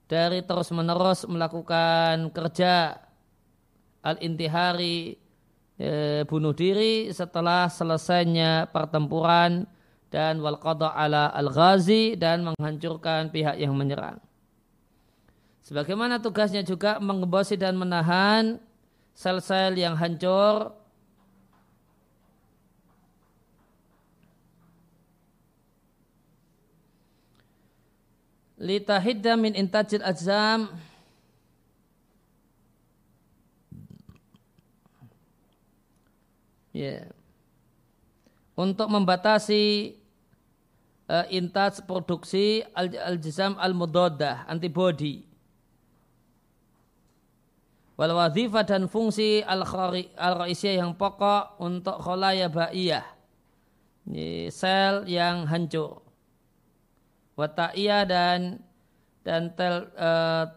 dari 0.06 0.42
terus 0.42 0.70
menerus 0.74 1.26
melakukan 1.26 2.30
kerja. 2.30 2.98
Al-intihari 4.00 5.20
e, 5.76 6.24
bunuh 6.24 6.56
diri 6.56 7.12
setelah 7.12 7.68
selesainya 7.68 8.72
pertempuran 8.72 9.68
dan 10.10 10.42
wal 10.42 10.58
ala 10.58 11.30
al-ghazi 11.30 12.18
dan 12.18 12.42
menghancurkan 12.42 13.30
pihak 13.30 13.56
yang 13.62 13.72
menyerang. 13.78 14.18
Sebagaimana 15.62 16.18
tugasnya 16.18 16.66
juga 16.66 16.98
menggembosi 16.98 17.54
dan 17.54 17.78
menahan 17.78 18.58
sel-sel 19.14 19.78
yang 19.78 19.94
hancur. 19.94 20.74
Litahidda 28.58 29.38
min 29.38 29.54
intajil 29.54 30.02
ajzam. 30.02 30.74
Ya. 36.74 37.06
Untuk 38.58 38.90
membatasi 38.92 39.99
uh, 41.10 41.26
intas 41.26 41.82
produksi 41.82 42.62
al-jisam 42.78 43.58
al-mudadah 43.58 44.46
antibody 44.46 45.26
wal 47.98 48.14
wadhifah 48.14 48.62
dan 48.62 48.86
fungsi 48.86 49.42
al-raisiyah 49.44 50.86
yang 50.86 50.96
pokok 50.96 51.60
untuk 51.60 52.00
kholaya 52.00 52.48
ba'iyah. 52.48 53.04
Sel 54.48 55.04
yang 55.04 55.44
hancur. 55.44 56.00
Wata'iyah 57.36 58.08
dan 58.08 58.64
dan 59.20 59.52
tel, 59.52 59.92
uh, 60.00 60.48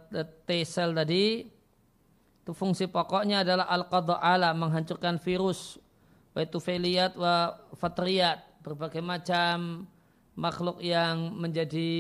T 0.48 0.64
sel 0.64 0.96
tadi 0.96 1.44
itu 2.44 2.52
fungsi 2.56 2.88
pokoknya 2.88 3.44
adalah 3.44 3.68
al-qada'ala 3.68 4.56
menghancurkan 4.56 5.20
virus 5.20 5.84
Waitufeliat 6.34 7.14
wa 7.14 7.54
fatriyat 7.78 8.42
berbagai 8.66 9.06
macam 9.06 9.86
makhluk 10.34 10.82
yang 10.82 11.34
menjadi 11.34 11.92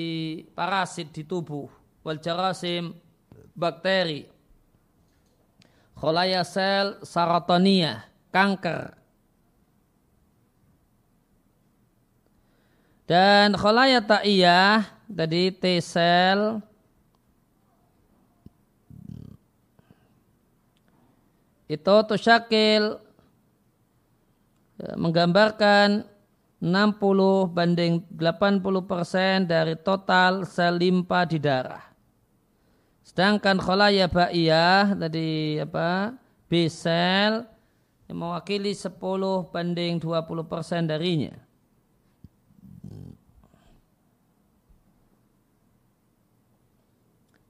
parasit 0.57 1.13
di 1.13 1.23
tubuh. 1.25 1.69
Wal 2.03 2.19
jarasim 2.19 2.97
bakteri. 3.55 4.27
Kholaya 5.95 6.43
sel 6.43 6.99
saratonia 7.05 8.03
kanker. 8.33 8.97
Dan 13.07 13.55
kholaya 13.55 14.03
ta'iyah 14.03 14.83
tadi 15.07 15.53
T 15.53 15.79
sel. 15.79 16.59
Itu 21.67 21.95
tusyakil 22.05 23.03
Ya, 24.83 24.97
menggambarkan 24.97 26.09
60 26.63 27.51
banding 27.51 28.07
80 28.15 28.63
persen 28.87 29.43
dari 29.43 29.75
total 29.75 30.47
sel 30.47 30.79
limpa 30.79 31.27
di 31.27 31.35
darah. 31.35 31.91
Sedangkan 33.03 33.59
kholaya 33.59 34.07
ba'iyah 34.07 34.95
tadi 34.95 35.59
apa 35.59 36.15
B 36.47 36.71
sel 36.71 37.43
yang 38.07 38.15
mewakili 38.15 38.71
10 38.71 38.95
banding 39.51 39.99
20 39.99 40.47
persen 40.47 40.87
darinya. 40.87 41.35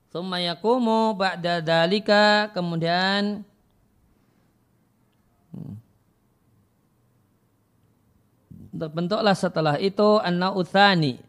Thumma 0.10 0.42
yakumu 0.42 1.14
ba'da 1.14 1.62
dalika 1.62 2.50
kemudian 2.50 3.46
terbentuklah 8.84 9.32
setelah 9.32 9.80
itu 9.80 10.20
an-nau'thani. 10.20 11.24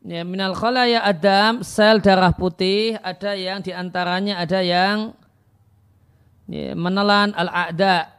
Ya, 0.00 0.26
minal 0.26 0.58
khalaya 0.58 1.06
adam 1.06 1.62
sel 1.62 2.02
darah 2.02 2.34
putih 2.34 2.98
ada 2.98 3.38
yang 3.38 3.62
di 3.62 3.70
antaranya 3.70 4.42
ada 4.42 4.58
yang 4.58 5.14
ya, 6.50 6.74
menelan 6.74 7.30
al-a'da 7.36 8.10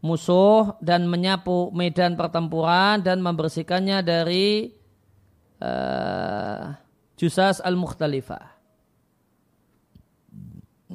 musuh 0.00 0.78
dan 0.80 1.04
menyapu 1.04 1.68
medan 1.74 2.16
pertempuran 2.16 3.04
dan 3.04 3.20
membersihkannya 3.20 3.98
dari 4.00 4.72
uh, 5.58 6.72
jusas 7.18 7.60
al-mukhtalifah 7.60 8.53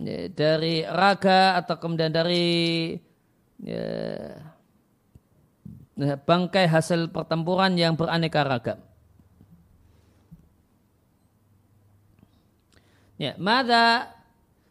ya, 0.04 0.32
dari 0.32 0.84
raga 0.88 1.60
atau 1.60 1.76
kemudian 1.80 2.12
dari 2.12 2.96
ya, 3.60 3.86
ya, 6.00 6.16
bangkai 6.16 6.66
hasil 6.68 7.12
pertempuran 7.12 7.76
yang 7.76 7.94
beraneka 8.00 8.42
ragam. 8.44 8.80
Ya, 13.20 13.36
mada 13.36 14.16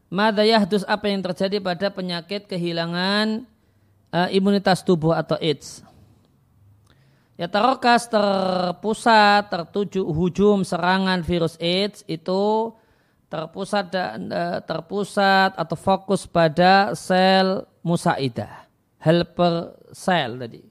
mada 0.08 0.40
yahdus 0.40 0.88
apa 0.88 1.12
yang 1.12 1.20
terjadi 1.20 1.60
pada 1.60 1.92
penyakit 1.92 2.48
kehilangan 2.48 3.44
uh, 4.12 4.28
imunitas 4.32 4.80
tubuh 4.80 5.12
atau 5.12 5.36
AIDS. 5.36 5.84
Ya 7.38 7.46
tarokas 7.46 8.10
terpusat, 8.10 9.46
tertuju 9.46 10.02
hujum 10.02 10.66
serangan 10.66 11.22
virus 11.22 11.54
AIDS 11.62 12.02
itu 12.10 12.74
terpusat 13.28 13.92
dan 13.92 14.32
uh, 14.32 14.58
terpusat 14.64 15.52
atau 15.52 15.76
fokus 15.76 16.24
pada 16.24 16.96
sel 16.96 17.68
musaidah, 17.84 18.68
helper 19.00 19.76
sel 19.92 20.40
tadi. 20.40 20.64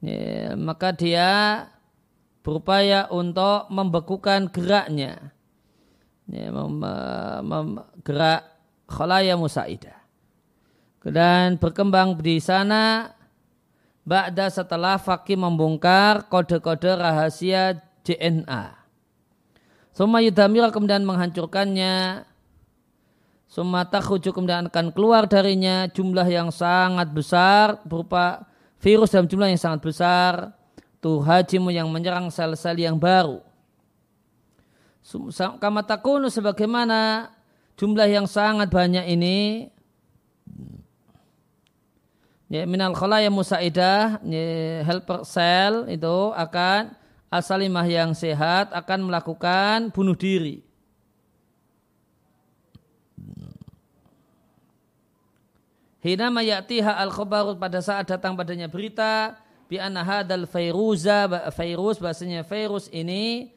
Ya, 0.00 0.56
maka 0.56 0.92
dia 0.92 1.30
berupaya 2.40 3.08
untuk 3.12 3.68
membekukan 3.68 4.48
geraknya, 4.48 5.32
ya, 6.28 6.48
mem, 6.52 6.80
mem, 7.44 7.68
gerak 8.00 8.44
khalaya 8.88 9.36
musaidah. 9.36 9.96
Dan 11.06 11.54
berkembang 11.62 12.18
di 12.18 12.42
sana 12.42 13.14
Ba'da 14.02 14.50
setelah 14.50 14.98
Fakih 14.98 15.38
membongkar 15.38 16.26
kode-kode 16.26 16.98
rahasia 16.98 17.78
JNA 18.02 18.85
Summa 19.96 20.20
yudamira 20.20 20.68
kemudian 20.68 21.00
menghancurkannya. 21.08 22.28
Summa 23.48 23.88
takhruju 23.88 24.28
kemudian 24.36 24.68
akan 24.68 24.92
keluar 24.92 25.24
darinya 25.24 25.88
jumlah 25.88 26.28
yang 26.28 26.52
sangat 26.52 27.08
besar 27.16 27.80
berupa 27.88 28.44
virus 28.76 29.16
dalam 29.16 29.24
jumlah 29.24 29.48
yang 29.48 29.56
sangat 29.56 29.80
besar. 29.80 30.52
Tuhajimu 31.00 31.72
yang 31.72 31.88
menyerang 31.88 32.28
sel-sel 32.28 32.76
yang 32.76 33.00
baru. 33.00 33.40
Kama 35.62 35.80
takunu 35.86 36.28
sebagaimana 36.28 37.32
jumlah 37.78 38.10
yang 38.10 38.28
sangat 38.28 38.68
banyak 38.68 39.06
ini 39.06 39.70
ya, 42.50 42.66
minal 42.66 42.90
khalaya 42.92 43.30
musaidah 43.30 44.18
ya, 44.26 44.82
helper 44.82 45.22
cell 45.22 45.86
itu 45.86 46.34
akan 46.34 46.90
asalimah 47.30 47.86
yang 47.86 48.14
sehat 48.14 48.70
akan 48.70 49.10
melakukan 49.10 49.90
bunuh 49.90 50.14
diri. 50.14 50.62
Hina 56.06 56.30
mayatiha 56.30 57.02
al 57.02 57.10
khobaru 57.10 57.58
pada 57.58 57.82
saat 57.82 58.06
datang 58.06 58.38
padanya 58.38 58.70
berita 58.70 59.34
bi 59.66 59.74
anna 59.74 60.06
hadal 60.06 60.46
fairuza 60.46 61.26
virus 61.50 61.98
bahasanya 61.98 62.46
virus 62.46 62.86
ini 62.94 63.50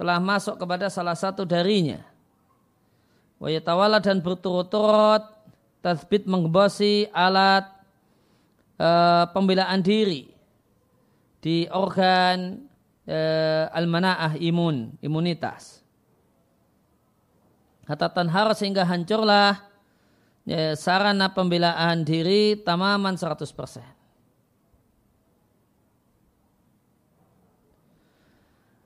telah 0.00 0.16
masuk 0.16 0.56
kepada 0.56 0.88
salah 0.88 1.12
satu 1.12 1.44
darinya. 1.44 2.00
Wa 3.36 3.52
yatawala 3.52 4.00
dan 4.00 4.24
berturut-turut 4.24 5.28
tasbit 5.84 6.24
mengebosi 6.24 7.04
alat 7.12 7.68
uh, 8.80 9.28
pembelaan 9.36 9.84
diri 9.84 10.32
di 11.44 11.68
organ 11.68 12.69
uh, 13.10 13.66
al-mana'ah 13.74 14.38
imun, 14.38 14.94
imunitas. 15.02 15.82
Hatta 17.90 18.06
tanhar 18.06 18.54
sehingga 18.54 18.86
hancurlah 18.86 19.58
ya, 20.46 20.78
sarana 20.78 21.34
pembelaan 21.34 22.06
diri 22.06 22.54
tamaman 22.62 23.18
100%. 23.18 23.50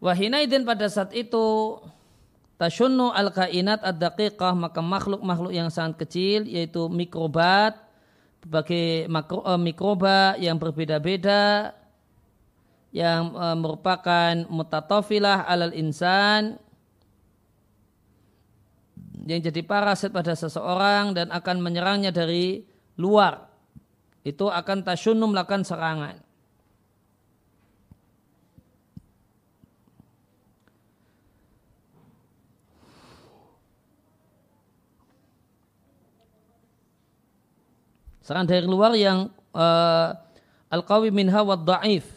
Wahinaidin 0.01 0.69
pada 0.69 0.89
saat 0.89 1.17
itu 1.17 1.81
tasyunnu 2.61 3.13
al 3.13 3.33
kainat 3.33 3.81
ad 3.81 4.01
daqiqah 4.01 4.53
maka 4.53 4.81
makhluk-makhluk 4.85 5.53
yang 5.53 5.73
sangat 5.73 6.05
kecil 6.05 6.45
yaitu 6.45 6.93
mikrobat 6.93 7.81
berbagai 8.45 9.09
makro, 9.09 9.41
uh, 9.41 9.57
mikroba 9.57 10.37
yang 10.37 10.61
berbeda-beda 10.61 11.73
yang 12.95 13.35
uh, 13.35 13.59
merupakan 13.59 14.47
mutatofilah 14.47 15.51
alal 15.51 15.75
insan 15.75 16.63
yang 19.27 19.43
jadi 19.43 19.67
parasit 19.67 20.15
pada 20.15 20.39
seseorang 20.39 21.11
dan 21.11 21.35
akan 21.35 21.59
menyerangnya 21.59 22.15
dari 22.15 22.63
luar 22.95 23.51
itu 24.23 24.47
akan 24.47 24.87
tasyunnu 24.87 25.27
melakukan 25.27 25.67
serangan 25.67 26.23
Serangan 38.25 38.49
dari 38.49 38.65
luar 38.65 38.97
yang 38.97 39.29
uh, 39.53 40.17
al-qawi 40.73 41.13
minha 41.13 41.45
wa 41.45 41.61
da'if. 41.61 42.14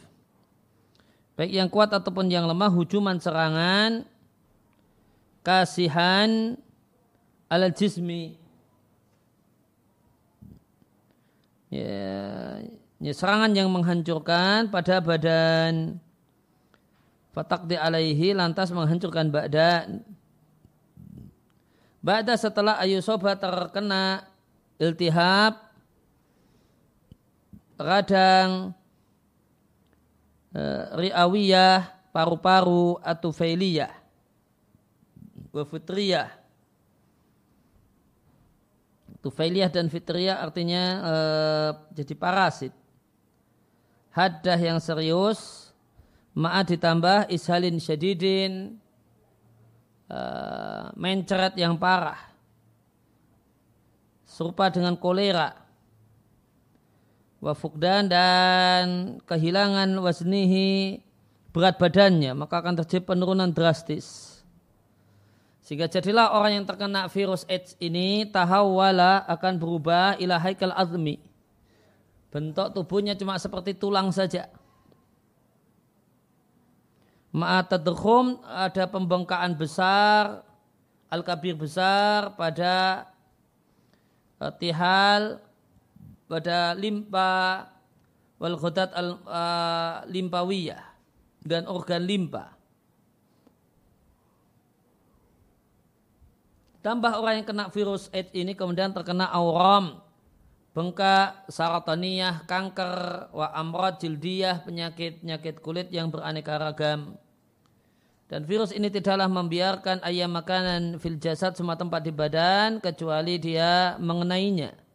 Baik 1.37 1.51
yang 1.53 1.69
kuat 1.69 1.93
ataupun 1.93 2.33
yang 2.33 2.49
lemah 2.49 2.73
hujuman 2.73 3.21
serangan 3.21 4.09
kasihan 5.45 6.57
al 7.45 7.69
jismi. 7.71 8.35
Ya, 11.69 12.63
ya, 12.97 13.13
serangan 13.13 13.53
yang 13.53 13.69
menghancurkan 13.69 14.71
pada 14.71 15.03
badan 15.03 15.99
fatakdi 17.35 17.77
alaihi 17.77 18.33
lantas 18.33 18.73
menghancurkan 18.73 19.29
badan 19.29 20.01
Ba'da 22.01 22.39
setelah 22.39 22.79
ayusoba 22.79 23.35
terkena 23.35 24.23
iltihab 24.79 25.59
radang 27.75 28.76
riawiyah, 30.95 32.11
paru-paru, 32.15 32.97
atau 33.03 33.29
failiyah, 33.35 33.91
wafitriyah. 35.51 36.31
Tufailiyah 39.17 39.67
dan 39.73 39.91
fitriyah 39.91 40.39
artinya 40.39 40.83
uh, 41.03 41.69
jadi 41.91 42.13
parasit. 42.15 42.73
Haddah 44.13 44.57
yang 44.57 44.79
serius, 44.79 45.73
ma'ad 46.37 46.69
ditambah 46.73 47.27
ishalin 47.33 47.81
syadidin, 47.81 48.77
uh, 50.09 50.93
mencret 50.95 51.57
yang 51.59 51.75
parah. 51.75 52.17
Serupa 54.23 54.69
dengan 54.69 54.93
kolera 54.95 55.66
wafukdan 57.43 58.09
dan 58.09 59.17
kehilangan 59.29 59.93
wasnihi 60.01 61.01
berat 61.53 61.77
badannya 61.77 62.33
maka 62.33 62.61
akan 62.61 62.81
terjadi 62.83 63.13
penurunan 63.13 63.49
drastis. 63.53 64.37
Sehingga 65.67 65.91
jadilah 65.91 66.31
orang 66.31 66.63
yang 66.63 66.65
terkena 66.65 67.11
virus 67.11 67.43
AIDS 67.51 67.75
ini 67.83 68.23
tahawala 68.31 69.27
akan 69.27 69.59
berubah 69.59 70.15
ila 70.15 70.39
haikal 70.39 70.71
azmi. 70.71 71.19
Bentuk 72.31 72.71
tubuhnya 72.71 73.19
cuma 73.19 73.35
seperti 73.35 73.75
tulang 73.75 74.07
saja. 74.15 74.47
Ma'atadkhum 77.35 78.39
ada 78.47 78.87
pembengkakan 78.87 79.59
besar 79.59 80.47
al-kabir 81.11 81.55
besar 81.55 82.35
pada 82.39 83.07
eh, 84.39 84.53
tihal 84.55 85.43
pada 86.27 86.75
limpa 86.75 87.63
wal 88.37 88.55
khodat 88.59 88.93
al 88.93 89.17
uh, 89.25 90.03
limpawiyah 90.11 90.83
dan 91.41 91.65
organ 91.65 92.03
limpa. 92.03 92.53
Tambah 96.83 97.19
orang 97.19 97.43
yang 97.43 97.47
kena 97.47 97.65
virus 97.67 98.07
AIDS 98.15 98.31
ini 98.31 98.55
kemudian 98.55 98.95
terkena 98.95 99.27
auram, 99.27 99.99
bengkak, 100.71 101.43
sarataniyah, 101.51 102.47
kanker, 102.47 103.27
wa 103.35 103.51
amrod, 103.51 103.99
jildiyah, 103.99 104.63
penyakit-penyakit 104.63 105.59
kulit 105.59 105.91
yang 105.91 106.07
beraneka 106.07 106.55
ragam. 106.55 107.19
Dan 108.31 108.43
virus 108.47 108.71
ini 108.71 108.87
tidaklah 108.87 109.27
membiarkan 109.27 109.99
ayam 110.03 110.31
makanan 110.31 110.99
fil 110.99 111.19
jasad 111.19 111.55
semua 111.59 111.75
tempat 111.75 112.03
di 112.03 112.11
badan 112.11 112.79
kecuali 112.79 113.39
dia 113.39 113.95
mengenainya 113.99 114.86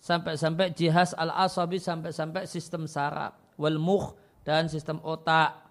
sampai-sampai 0.00 0.72
jihaz 0.72 1.12
al-asabi 1.12 1.76
sampai-sampai 1.76 2.48
sistem 2.48 2.88
saraf 2.88 3.36
wal 3.60 3.76
mukh 3.76 4.16
dan 4.42 4.66
sistem 4.66 4.96
otak. 5.04 5.68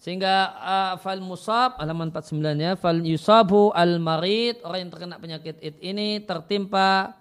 Sehingga 0.00 0.56
uh, 0.56 0.94
fal 0.96 1.20
musab 1.20 1.76
halaman 1.76 2.08
49 2.08 2.40
ya 2.56 2.72
fal 2.72 3.04
yusabu 3.04 3.68
al 3.76 4.00
marid 4.00 4.64
orang 4.64 4.88
yang 4.88 4.90
terkena 4.96 5.20
penyakit 5.20 5.60
it 5.60 5.76
ini 5.84 6.24
tertimpa 6.24 7.20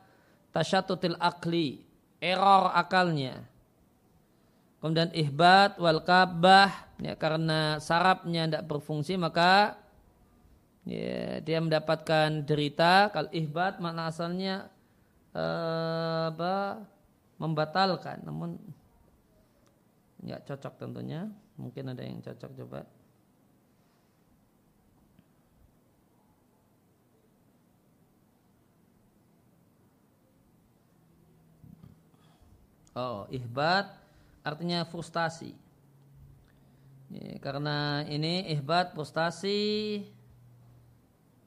tasyatutil 0.56 1.20
akli 1.20 1.84
error 2.24 2.72
akalnya. 2.72 3.44
Kemudian 4.80 5.12
ihbat 5.12 5.76
wal 5.76 6.00
kabah 6.08 6.72
ya 7.04 7.20
karena 7.20 7.84
sarafnya 7.84 8.48
tidak 8.48 8.64
berfungsi 8.64 9.20
maka 9.20 9.76
ya, 10.88 11.44
dia 11.44 11.60
mendapatkan 11.60 12.48
derita. 12.48 13.12
Kalau 13.12 13.28
ihbat 13.36 13.84
makna 13.84 14.08
asalnya 14.08 14.72
apa, 16.34 16.84
membatalkan 17.40 18.22
namun 18.24 18.60
nggak 20.20 20.44
cocok 20.48 20.74
tentunya 20.76 21.32
mungkin 21.56 21.96
ada 21.96 22.04
yang 22.04 22.20
cocok 22.20 22.52
coba 22.60 22.82
Oh, 33.00 33.24
ihbat 33.32 33.86
artinya 34.44 34.84
frustasi. 34.84 35.56
Ya, 37.10 37.40
karena 37.40 38.04
ini 38.12 38.44
ihbat 38.58 38.92
frustasi 38.92 40.04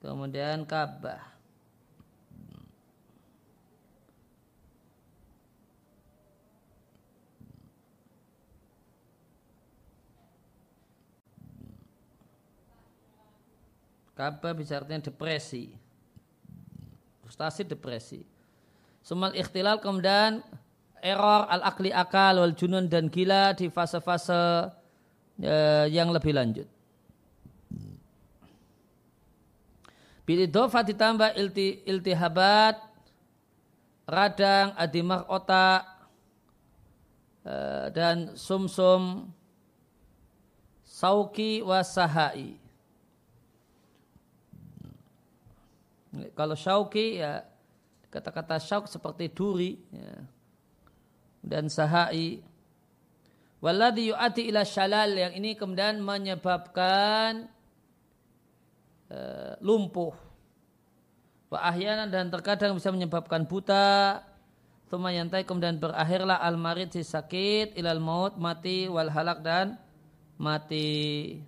kemudian 0.00 0.64
kabah. 0.64 1.31
Kaba 14.12 14.52
bisa 14.52 14.76
artinya 14.76 15.08
depresi. 15.08 15.72
Frustasi 17.24 17.64
depresi. 17.64 18.20
Sumal 19.02 19.34
ikhtilal 19.34 19.80
kemudian 19.82 20.44
error 21.02 21.50
al-akli 21.50 21.90
akal 21.90 22.38
wal 22.38 22.54
junun 22.54 22.86
dan 22.86 23.10
gila 23.10 23.50
di 23.58 23.66
fase-fase 23.66 24.70
uh, 25.42 25.86
yang 25.90 26.14
lebih 26.14 26.30
lanjut. 26.30 26.68
Bilidofa 30.22 30.86
ditambah 30.86 31.34
ilti, 31.34 31.82
iltihabat, 31.82 32.78
radang, 34.06 34.70
adimah 34.78 35.26
otak, 35.26 35.82
uh, 37.42 37.90
dan 37.90 38.38
sumsum 38.38 39.34
sauki 40.86 41.58
wasahai. 41.66 42.61
Kalau 46.12 46.52
syauki 46.52 47.20
ya 47.20 47.40
kata-kata 48.12 48.60
syauk 48.60 48.84
seperti 48.84 49.32
duri 49.32 49.80
ya. 49.88 50.20
dan 51.40 51.72
sahai. 51.72 52.44
Waladhi 53.62 54.12
yu'ati 54.12 54.52
ila 54.52 54.66
syalal 54.66 55.16
yang 55.16 55.32
ini 55.32 55.56
kemudian 55.56 56.02
menyebabkan 56.04 57.48
uh, 59.08 59.54
lumpuh. 59.64 60.12
Wa 61.48 61.72
ahyanan 61.72 62.12
dan 62.12 62.28
terkadang 62.28 62.76
bisa 62.76 62.92
menyebabkan 62.92 63.48
buta. 63.48 64.20
Tuma 64.92 65.08
yantai 65.08 65.48
kemudian 65.48 65.80
berakhirlah 65.80 66.36
al-marid 66.36 66.92
si 66.92 67.00
sakit 67.00 67.72
ilal 67.80 68.02
maut 68.02 68.36
mati 68.36 68.92
wal 68.92 69.08
halak 69.08 69.40
dan 69.40 69.80
mati 70.36 71.40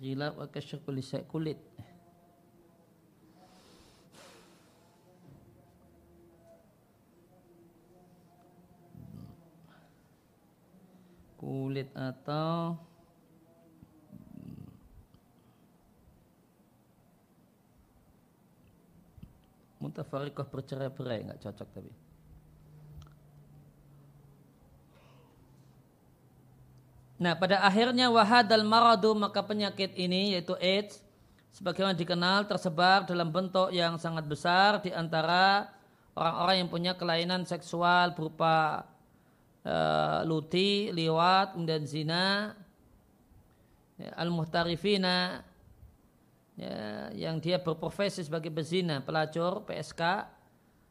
Ghilab 0.00 0.40
wa 0.40 0.46
kasyaf 0.48 0.80
kulisai 0.86 1.24
kulit. 1.28 1.58
Kulit 11.36 11.90
atau 11.98 12.78
mutafarikah 19.82 20.46
bercerai-berai 20.46 21.26
nggak 21.26 21.42
cocok 21.42 21.68
tapi. 21.74 22.11
Nah 27.22 27.38
pada 27.38 27.62
akhirnya 27.62 28.10
wahadal 28.10 28.66
maradu 28.66 29.14
maka 29.14 29.46
penyakit 29.46 29.94
ini 29.94 30.34
yaitu 30.34 30.58
AIDS 30.58 30.98
sebagaimana 31.54 31.94
dikenal 31.94 32.50
tersebar 32.50 33.06
dalam 33.06 33.30
bentuk 33.30 33.70
yang 33.70 33.94
sangat 33.94 34.26
besar 34.26 34.82
di 34.82 34.90
antara 34.90 35.70
orang-orang 36.18 36.66
yang 36.66 36.68
punya 36.68 36.92
kelainan 36.98 37.46
seksual 37.46 38.10
berupa 38.18 38.90
uh, 39.62 40.26
luti, 40.26 40.90
liwat, 40.90 41.54
dan 41.62 41.86
zina, 41.86 42.58
ya, 44.02 44.10
al-muhtarifina 44.18 45.46
ya, 46.58 46.74
yang 47.14 47.38
dia 47.38 47.62
berprofesi 47.62 48.26
sebagai 48.26 48.50
bezina, 48.50 48.98
pelacur, 48.98 49.62
PSK, 49.62 50.02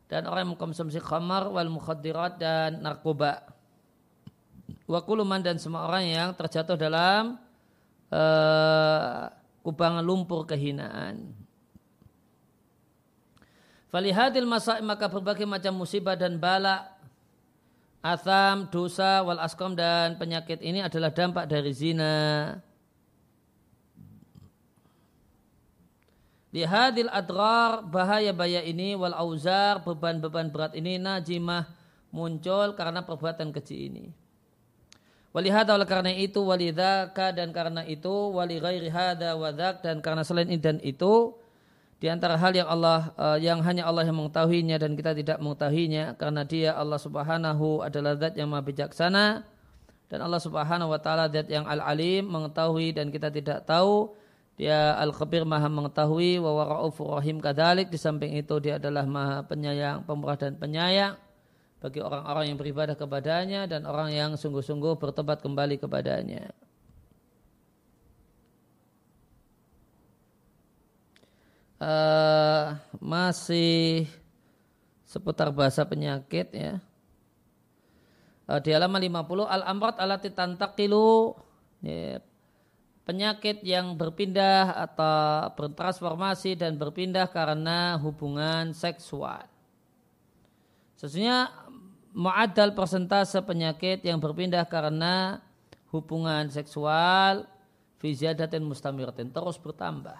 dan 0.08 0.32
orang 0.32 0.48
yang 0.48 0.52
mengkonsumsi 0.56 1.04
khamar, 1.04 1.52
wal 1.52 1.68
mukhadirat 1.68 2.40
dan 2.40 2.80
narkoba 2.80 3.46
wakuluman 4.92 5.40
dan 5.40 5.56
semua 5.56 5.88
orang 5.88 6.04
yang 6.04 6.30
terjatuh 6.36 6.76
dalam 6.76 7.40
uh, 8.12 9.32
kubangan 9.64 10.04
lumpur 10.04 10.44
kehinaan. 10.44 11.32
Falihadil 13.88 14.48
masa 14.48 14.80
maka 14.84 15.08
berbagai 15.08 15.48
macam 15.48 15.84
musibah 15.84 16.16
dan 16.16 16.40
bala, 16.40 16.92
atham, 18.04 18.68
dosa, 18.72 19.20
wal 19.24 19.40
askom 19.40 19.76
dan 19.76 20.16
penyakit 20.16 20.60
ini 20.64 20.84
adalah 20.84 21.12
dampak 21.12 21.48
dari 21.48 21.72
zina. 21.72 22.16
Lihadil 26.52 27.08
adrar 27.08 27.80
bahaya 27.88 28.36
bahaya 28.36 28.60
ini 28.64 28.92
wal 28.96 29.16
auzar 29.16 29.80
beban-beban 29.88 30.52
berat 30.52 30.76
ini 30.76 31.00
najimah 31.00 31.64
muncul 32.12 32.76
karena 32.76 33.08
perbuatan 33.08 33.56
keji 33.56 33.88
ini. 33.88 34.21
Walihada 35.32 35.80
oleh 35.80 35.88
karena 35.88 36.12
itu 36.12 36.44
walidaka 36.44 37.32
dan 37.32 37.56
karena 37.56 37.88
itu 37.88 38.12
wali 38.36 38.60
ghairi 38.60 38.92
hada 38.92 39.40
wadak 39.40 39.80
dan 39.80 40.04
karena 40.04 40.28
selain 40.28 40.52
ini 40.52 40.60
dan 40.60 40.76
itu 40.84 41.40
di 42.04 42.12
antara 42.12 42.36
hal 42.36 42.52
yang 42.52 42.68
Allah 42.68 43.16
uh, 43.16 43.40
yang 43.40 43.64
hanya 43.64 43.88
Allah 43.88 44.04
yang 44.04 44.20
mengetahuinya 44.20 44.76
dan 44.76 44.92
kita 45.00 45.16
tidak 45.16 45.40
mengetahuinya 45.40 46.20
karena 46.20 46.44
dia 46.44 46.76
Allah 46.76 47.00
Subhanahu 47.00 47.80
adalah 47.80 48.20
zat 48.20 48.36
yang 48.36 48.52
maha 48.52 48.68
bijaksana 48.68 49.48
dan 50.12 50.20
Allah 50.20 50.44
Subhanahu 50.44 50.92
wa 50.92 51.00
taala 51.00 51.32
zat 51.32 51.48
yang 51.48 51.64
al-alim 51.64 52.28
mengetahui 52.28 52.92
dan 52.92 53.08
kita 53.08 53.32
tidak 53.32 53.64
tahu 53.64 54.12
dia 54.60 55.00
al-khabir 55.00 55.48
maha 55.48 55.72
mengetahui 55.72 56.44
wa 56.44 56.68
rahim 56.92 57.40
kadalik 57.40 57.88
di 57.88 57.96
samping 57.96 58.36
itu 58.36 58.60
dia 58.60 58.76
adalah 58.84 59.08
maha 59.08 59.48
penyayang 59.48 60.04
pemurah 60.04 60.36
dan 60.36 60.60
penyayang 60.60 61.16
bagi 61.82 61.98
orang-orang 61.98 62.54
yang 62.54 62.58
beribadah 62.62 62.94
kepadanya 62.94 63.66
dan 63.66 63.90
orang 63.90 64.14
yang 64.14 64.32
sungguh-sungguh 64.38 65.02
bertobat 65.02 65.42
kembali 65.42 65.82
kepadanya. 65.82 66.54
Uh, 71.82 72.78
masih 73.02 74.06
seputar 75.10 75.50
bahasa 75.50 75.82
penyakit 75.82 76.54
ya. 76.54 76.78
Uh, 78.46 78.62
di 78.62 78.70
halaman 78.70 79.02
50 79.02 79.50
al-amrat 79.50 79.98
alati 79.98 80.30
tantakilu 80.30 81.34
ya, 81.82 82.22
penyakit 83.10 83.66
yang 83.66 83.98
berpindah 83.98 84.78
atau 84.86 85.50
bertransformasi 85.58 86.54
dan 86.54 86.78
berpindah 86.78 87.26
karena 87.26 87.98
hubungan 87.98 88.70
seksual. 88.78 89.50
Sesungguhnya 91.02 91.50
mu'adal 92.12 92.76
persentase 92.76 93.40
penyakit 93.44 94.04
yang 94.04 94.20
berpindah 94.20 94.68
karena 94.68 95.40
hubungan 95.92 96.48
seksual 96.52 97.48
fiziyadatin 98.00 98.64
mustamiratin 98.64 99.30
terus 99.32 99.60
bertambah. 99.60 100.18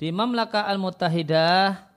Di 0.00 0.10
Mamlaka 0.10 0.66
Al-Mutahidah 0.66 1.92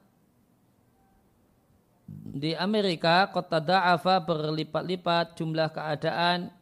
di 2.35 2.53
Amerika 2.53 3.31
kota 3.33 3.57
da'afa 3.57 4.21
berlipat-lipat 4.21 5.39
jumlah 5.39 5.73
keadaan 5.73 6.53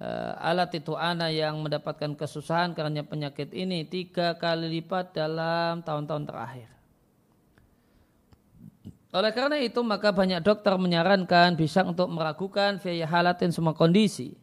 uh, 0.00 0.32
alat 0.40 0.72
itu 0.78 0.96
ana 0.96 1.28
yang 1.28 1.60
mendapatkan 1.60 2.16
kesusahan 2.16 2.72
karena 2.72 3.04
penyakit 3.04 3.52
ini 3.52 3.84
tiga 3.84 4.38
kali 4.40 4.80
lipat 4.80 5.12
dalam 5.12 5.84
tahun-tahun 5.84 6.24
terakhir. 6.24 6.75
Oleh 9.14 9.30
karena 9.30 9.62
itu 9.62 9.80
maka 9.86 10.10
banyak 10.10 10.42
dokter 10.42 10.74
menyarankan 10.74 11.54
bisa 11.54 11.86
untuk 11.86 12.10
meragukan 12.10 12.82
via 12.82 13.06
halatin 13.06 13.54
semua 13.54 13.72
kondisi. 13.72 14.34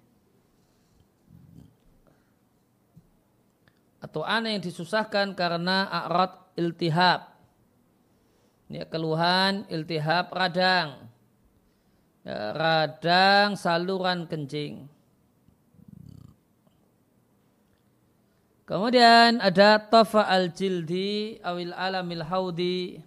Atau 3.99 4.23
aneh 4.23 4.59
yang 4.59 4.63
disusahkan 4.63 5.35
karena 5.35 5.87
akrat 5.87 6.35
iltihab. 6.59 7.31
Ya, 8.71 8.83
keluhan 8.87 9.67
iltihab 9.67 10.31
radang. 10.31 11.07
Ya, 12.23 12.55
radang 12.55 13.59
saluran 13.59 14.27
kencing. 14.27 14.87
Kemudian 18.63 19.43
ada 19.43 19.75
tofa 19.75 20.23
al 20.23 20.55
jildi 20.55 21.35
awil 21.43 21.75
alamil 21.75 22.23
haudi 22.23 23.03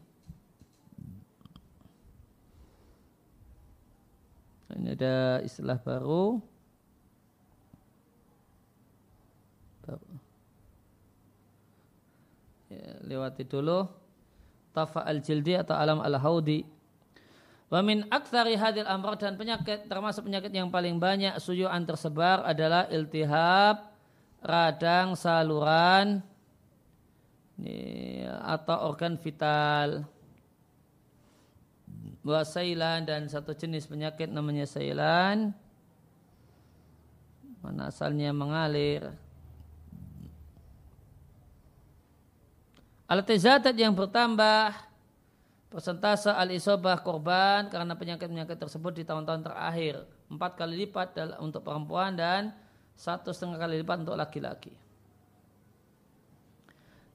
ini 4.76 4.92
ada 4.92 5.40
istilah 5.40 5.80
baru. 5.80 6.40
Ya, 12.66 12.98
lewati 13.06 13.46
dulu. 13.48 13.88
Tafa 14.76 15.08
al-jildi 15.08 15.56
atau 15.56 15.72
alam 15.72 16.04
al-haudi. 16.04 16.68
Wa 17.66 17.82
min 17.82 18.06
aktsari 18.12 18.54
hadil 18.54 18.86
amr 18.86 19.18
dan 19.18 19.34
penyakit 19.34 19.90
termasuk 19.90 20.28
penyakit 20.28 20.54
yang 20.54 20.70
paling 20.70 21.02
banyak 21.02 21.34
suyuan 21.42 21.82
tersebar 21.82 22.46
adalah 22.46 22.86
iltihab 22.92 23.90
radang 24.38 25.18
saluran 25.18 26.22
ini, 27.58 28.22
atau 28.28 28.92
organ 28.92 29.18
vital 29.18 30.06
wasailan 32.26 33.06
dan 33.06 33.30
satu 33.30 33.54
jenis 33.54 33.86
penyakit 33.86 34.26
namanya 34.26 34.66
sailan. 34.66 35.54
Mana 37.62 37.90
asalnya 37.94 38.34
mengalir. 38.34 39.14
Alat 43.06 43.30
zatat 43.38 43.78
yang 43.78 43.94
bertambah 43.94 44.74
persentase 45.70 46.30
al-isobah 46.34 46.98
korban 47.06 47.70
karena 47.70 47.94
penyakit-penyakit 47.94 48.58
tersebut 48.58 48.98
di 48.98 49.04
tahun-tahun 49.06 49.46
terakhir. 49.46 50.02
Empat 50.26 50.58
kali 50.58 50.86
lipat 50.86 51.38
untuk 51.38 51.62
perempuan 51.62 52.18
dan 52.18 52.50
satu 52.98 53.30
setengah 53.30 53.62
kali 53.62 53.84
lipat 53.86 54.02
untuk 54.02 54.18
laki-laki. 54.18 54.74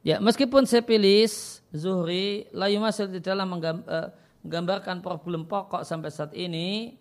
Ya, 0.01 0.17
meskipun 0.17 0.65
sepilis 0.65 1.61
Zuhri 1.69 2.49
layu 2.55 2.81
masih 2.81 3.05
di 3.05 3.21
dalam 3.21 3.53
eh, 3.61 4.09
menggambarkan 4.41 5.01
problem 5.05 5.45
pokok 5.45 5.85
sampai 5.85 6.09
saat 6.09 6.33
ini, 6.33 6.97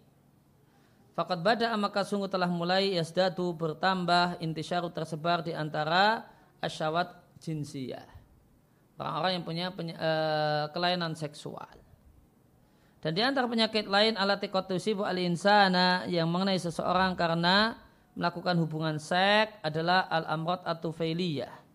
fakat 1.16 1.40
bada 1.40 1.72
maka 1.76 2.04
sungguh 2.04 2.28
telah 2.28 2.48
mulai 2.48 2.96
yasdatu 2.96 3.52
bertambah 3.56 4.40
intisyaru 4.40 4.92
tersebar 4.92 5.44
di 5.44 5.56
antara 5.56 6.28
asyawat 6.60 7.16
jinsiyah. 7.40 8.04
Orang-orang 9.00 9.40
yang 9.40 9.44
punya 9.48 9.66
peny- 9.72 9.96
uh, 9.96 10.68
kelainan 10.76 11.16
seksual. 11.16 11.72
Dan 13.00 13.16
di 13.16 13.24
antara 13.24 13.48
penyakit 13.48 13.88
lain 13.88 14.12
alatikotusibu 14.20 15.08
al-insana 15.08 16.04
yang 16.04 16.28
mengenai 16.28 16.60
seseorang 16.60 17.16
karena 17.16 17.80
melakukan 18.12 18.60
hubungan 18.60 19.00
seks 19.00 19.56
adalah 19.64 20.04
al-amrot 20.12 20.60
atau 20.68 20.92
failiyah. 20.92 21.69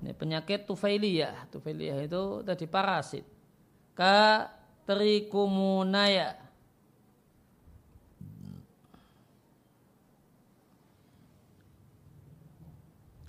Ini 0.00 0.16
penyakit 0.16 0.64
tufailiyah. 0.64 1.52
Tufailiyah 1.52 2.00
itu 2.04 2.40
tadi 2.40 2.64
parasit. 2.64 3.24
Ka 3.92 4.48
trikumunaya. 4.88 6.40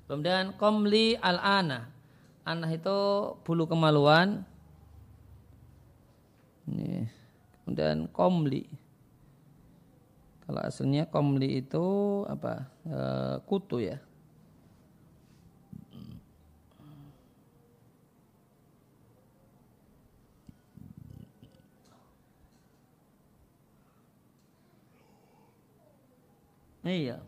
Kemudian 0.07 0.55
komli 0.59 1.15
al-ana. 1.19 1.87
Anah 2.43 2.71
itu 2.71 2.99
bulu 3.47 3.63
kemaluan. 3.63 4.43
Ini. 6.67 7.07
Kemudian 7.63 8.11
komli. 8.11 8.67
Kalau 10.43 10.59
aslinya 10.67 11.07
komli 11.07 11.63
itu 11.63 11.87
apa? 12.27 12.67
E, 12.83 12.99
kutu 13.47 13.79
ya. 13.79 14.03
Iya. 26.81 27.21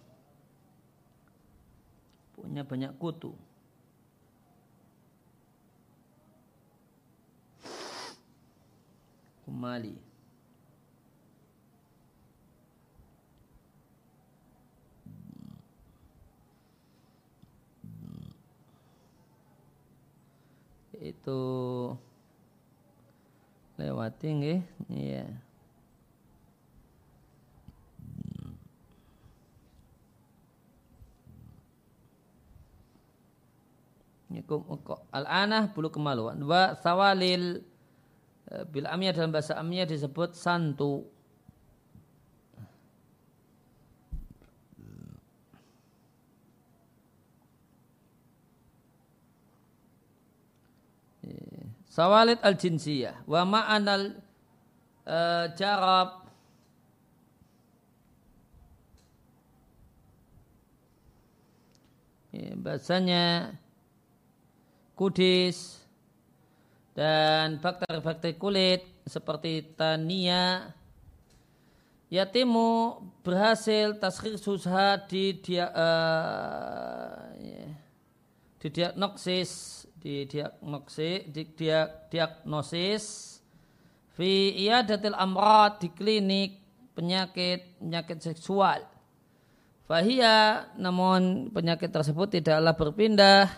Punya 2.33 2.65
banyak 2.65 2.93
kutu. 2.97 3.37
Kumali. 9.45 10.13
itu 21.03 21.41
lewati 23.75 24.27
nggih 24.39 24.59
iya 24.87 25.27
Al-anah 35.13 35.69
bulu 35.69 35.93
kemaluan. 35.93 36.41
Wa 36.41 36.73
sawalil 36.81 37.61
eh, 38.49 38.63
bil 38.65 38.89
amiyah 38.89 39.13
dalam 39.13 39.29
bahasa 39.29 39.53
amiyah 39.59 39.85
disebut 39.85 40.33
santu. 40.33 41.13
Sawalid 51.93 52.41
al-jinsiyah. 52.41 53.21
Wa 53.29 53.45
ma'anal 53.45 54.17
uh, 55.05 55.45
jarab. 55.53 56.25
Ya, 62.33 62.57
bahasanya 62.57 63.53
kudis 64.93 65.81
dan 66.93 67.57
bakteri-bakteri 67.57 68.37
kulit 68.37 68.81
seperti 69.09 69.73
tania 69.73 70.69
yatimu 72.13 73.01
berhasil 73.25 73.97
taskhir 73.97 74.37
susah 74.37 75.01
di 75.09 75.41
dia 75.41 75.65
uh, 75.73 77.33
di 78.61 78.67
diagnosis 78.69 79.83
di 79.97 80.29
diagnosis 80.29 81.25
di 81.31 81.43
diagnosis. 82.11 83.03
Fi 84.13 84.53
iyadatil 84.61 85.17
amrad 85.17 85.81
di 85.81 85.89
klinik 85.89 86.61
penyakit 86.93 87.81
penyakit 87.81 88.21
seksual. 88.21 88.85
Fahia 89.89 90.69
namun 90.77 91.49
penyakit 91.49 91.89
tersebut 91.89 92.37
tidaklah 92.39 92.77
berpindah 92.77 93.49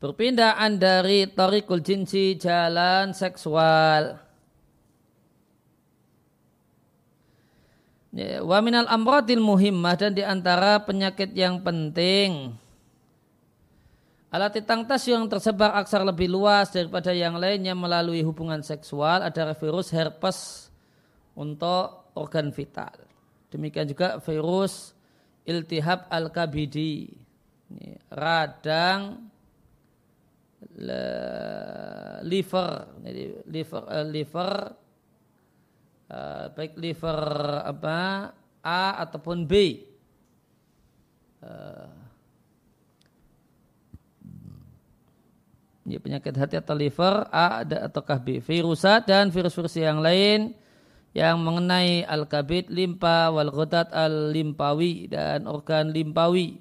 berpindahan 0.00 0.76
dari 0.76 1.28
tarikul 1.28 1.80
jinsi 1.80 2.36
jalan 2.36 3.16
seksual. 3.16 4.20
Ya, 8.16 8.40
wa 8.40 8.58
minal 8.64 8.88
amradil 8.88 9.44
muhimmah 9.44 9.92
dan 10.00 10.16
di 10.16 10.24
antara 10.24 10.80
penyakit 10.80 11.36
yang 11.36 11.60
penting. 11.60 12.56
Alat 14.32 14.56
tas 14.64 15.04
yang 15.04 15.28
tersebar 15.28 15.76
aksar 15.76 16.00
lebih 16.04 16.28
luas 16.28 16.72
daripada 16.72 17.12
yang 17.12 17.36
lainnya 17.36 17.72
melalui 17.72 18.20
hubungan 18.24 18.60
seksual 18.64 19.24
adalah 19.24 19.52
virus 19.52 19.92
herpes 19.92 20.68
untuk 21.36 22.12
organ 22.16 22.52
vital. 22.52 22.96
Demikian 23.52 23.86
juga 23.86 24.16
virus 24.20 24.96
iltihab 25.46 26.08
al-kabidi, 26.10 27.12
radang 28.10 29.30
liver, 30.76 32.70
liver, 33.48 33.84
eh, 33.88 34.06
liver 34.06 34.52
uh, 36.12 36.44
baik 36.52 36.76
liver 36.76 37.20
apa 37.64 38.30
A 38.60 38.82
ataupun 39.06 39.46
B. 39.46 39.80
Uh, 41.40 41.86
ya, 45.86 46.02
penyakit 46.02 46.34
hati 46.34 46.58
atau 46.58 46.74
liver 46.74 47.24
A 47.30 47.62
ataukah 47.62 48.18
B. 48.20 48.42
Virusat 48.42 49.06
dan 49.08 49.30
virus-virus 49.32 49.78
yang 49.78 50.02
lain 50.02 50.52
yang 51.16 51.40
mengenai 51.40 52.04
al-kabid, 52.04 52.68
limpa, 52.68 53.32
wal 53.32 53.48
ghudat 53.48 53.88
al-limpawi 53.88 55.08
dan 55.08 55.48
organ 55.48 55.88
limpawi. 55.88 56.60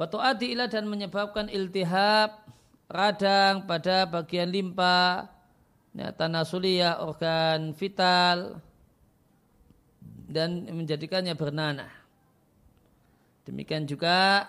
Waktu 0.00 0.16
adilah 0.16 0.72
dan 0.72 0.88
menyebabkan 0.88 1.52
iltihab 1.52 2.48
radang 2.88 3.68
pada 3.68 4.08
bagian 4.08 4.48
limpa 4.48 5.28
ya, 5.92 6.08
tanah 6.16 6.44
sulia 6.48 7.04
organ 7.04 7.76
vital 7.76 8.64
dan 10.28 10.64
menjadikannya 10.72 11.36
bernanah. 11.36 11.92
Demikian 13.44 13.84
juga 13.88 14.48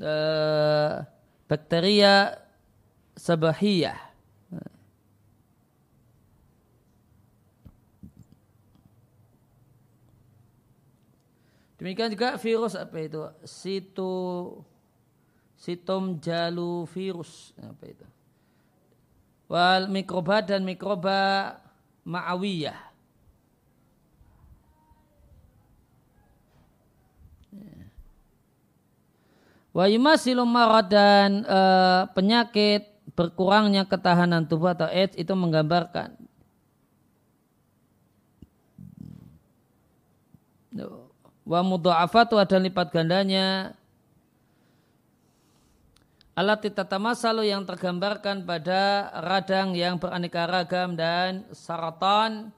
eh, 0.00 1.04
bakteria 1.48 2.36
sabahiyah. 3.16 4.12
Demikian 11.82 12.14
juga 12.14 12.38
virus 12.38 12.78
apa 12.78 12.94
itu? 13.02 13.26
Situ 13.42 14.14
sitom 15.62 16.18
jalu 16.18 16.82
virus 16.90 17.54
apa 17.62 17.84
itu? 17.86 18.06
Wal 19.46 19.86
mikroba 19.86 20.42
dan 20.42 20.66
mikroba 20.66 21.54
ma'awiyah. 22.02 22.90
Wa 29.72 29.88
yumasilu 29.88 30.44
marad 30.44 30.92
dan 30.92 31.48
e, 31.48 31.60
penyakit 32.12 32.92
berkurangnya 33.16 33.88
ketahanan 33.88 34.44
tubuh 34.44 34.76
atau 34.76 34.84
AIDS 34.84 35.16
itu 35.16 35.32
menggambarkan 35.32 36.12
wa 41.44 41.60
mudha'afatu 41.60 42.40
ada 42.40 42.56
lipat 42.56 42.88
gandanya 42.92 43.76
alat 46.32 46.64
masalu 46.96 47.52
yang 47.52 47.68
tergambarkan 47.68 48.48
pada 48.48 49.12
radang 49.20 49.76
yang 49.76 50.00
beraneka 50.00 50.48
ragam 50.48 50.96
dan 50.96 51.44
saratan 51.52 52.48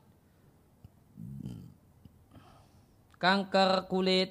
kanker 3.19 3.91
kulit 3.91 4.31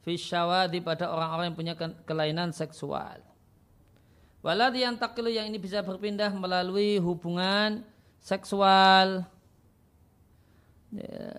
fisyawadi 0.00 0.80
pada 0.80 1.12
orang-orang 1.12 1.52
yang 1.52 1.58
punya 1.58 1.74
kelainan 2.08 2.50
seksual. 2.56 3.20
Walad 4.40 4.72
yang 4.72 4.96
takilu 4.96 5.28
yang 5.28 5.44
ini 5.52 5.60
bisa 5.60 5.84
berpindah 5.84 6.32
melalui 6.32 6.96
hubungan 6.96 7.84
seksual. 8.24 9.28
Ya. 10.96 11.36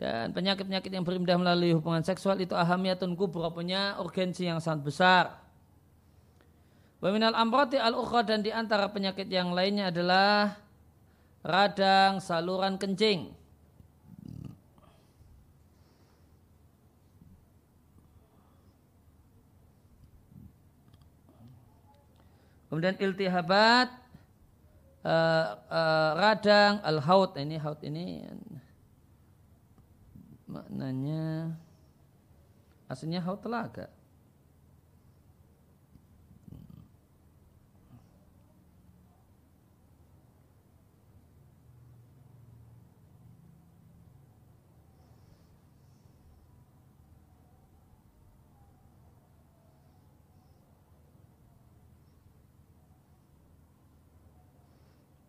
Dan 0.00 0.32
penyakit-penyakit 0.32 0.90
yang 0.90 1.04
berpindah 1.04 1.36
melalui 1.36 1.76
hubungan 1.76 2.00
seksual 2.00 2.40
itu 2.40 2.56
ahamiyatun 2.56 3.12
kubra 3.14 3.52
punya 3.52 4.00
urgensi 4.00 4.48
yang 4.48 4.58
sangat 4.64 4.82
besar. 4.88 5.43
Waminal 7.04 7.36
amrati 7.36 7.76
al 7.76 7.92
dan 8.24 8.40
di 8.40 8.48
antara 8.48 8.88
penyakit 8.88 9.28
yang 9.28 9.52
lainnya 9.52 9.92
adalah 9.92 10.56
radang 11.44 12.16
saluran 12.16 12.80
kencing. 12.80 13.28
Kemudian 22.72 22.96
iltihabat 22.96 23.92
uh, 25.04 25.46
uh, 25.68 26.10
radang 26.16 26.80
al-haut 26.80 27.36
ini 27.36 27.60
haut 27.60 27.78
ini 27.84 28.24
maknanya 30.48 31.52
aslinya 32.88 33.20
haut 33.20 33.44
telaga. 33.44 33.92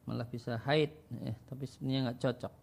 Malah 0.06 0.26
bisa 0.30 0.62
haid. 0.64 0.94
Ya, 1.22 1.34
tapi 1.50 1.66
sebenarnya 1.66 2.00
nggak 2.10 2.22
cocok. 2.22 2.54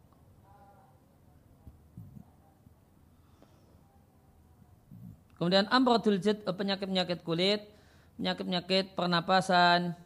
Kemudian 5.43 5.67
amrodul 5.75 6.23
jid 6.23 6.39
eh, 6.39 6.55
penyakit-penyakit 6.55 7.27
kulit 7.27 7.67
penyakit-penyakit 8.15 8.95
pernapasan 8.95 9.99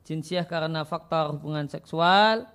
jinsiah 0.00 0.48
karena 0.48 0.88
faktor 0.88 1.36
hubungan 1.36 1.68
seksual 1.68 2.48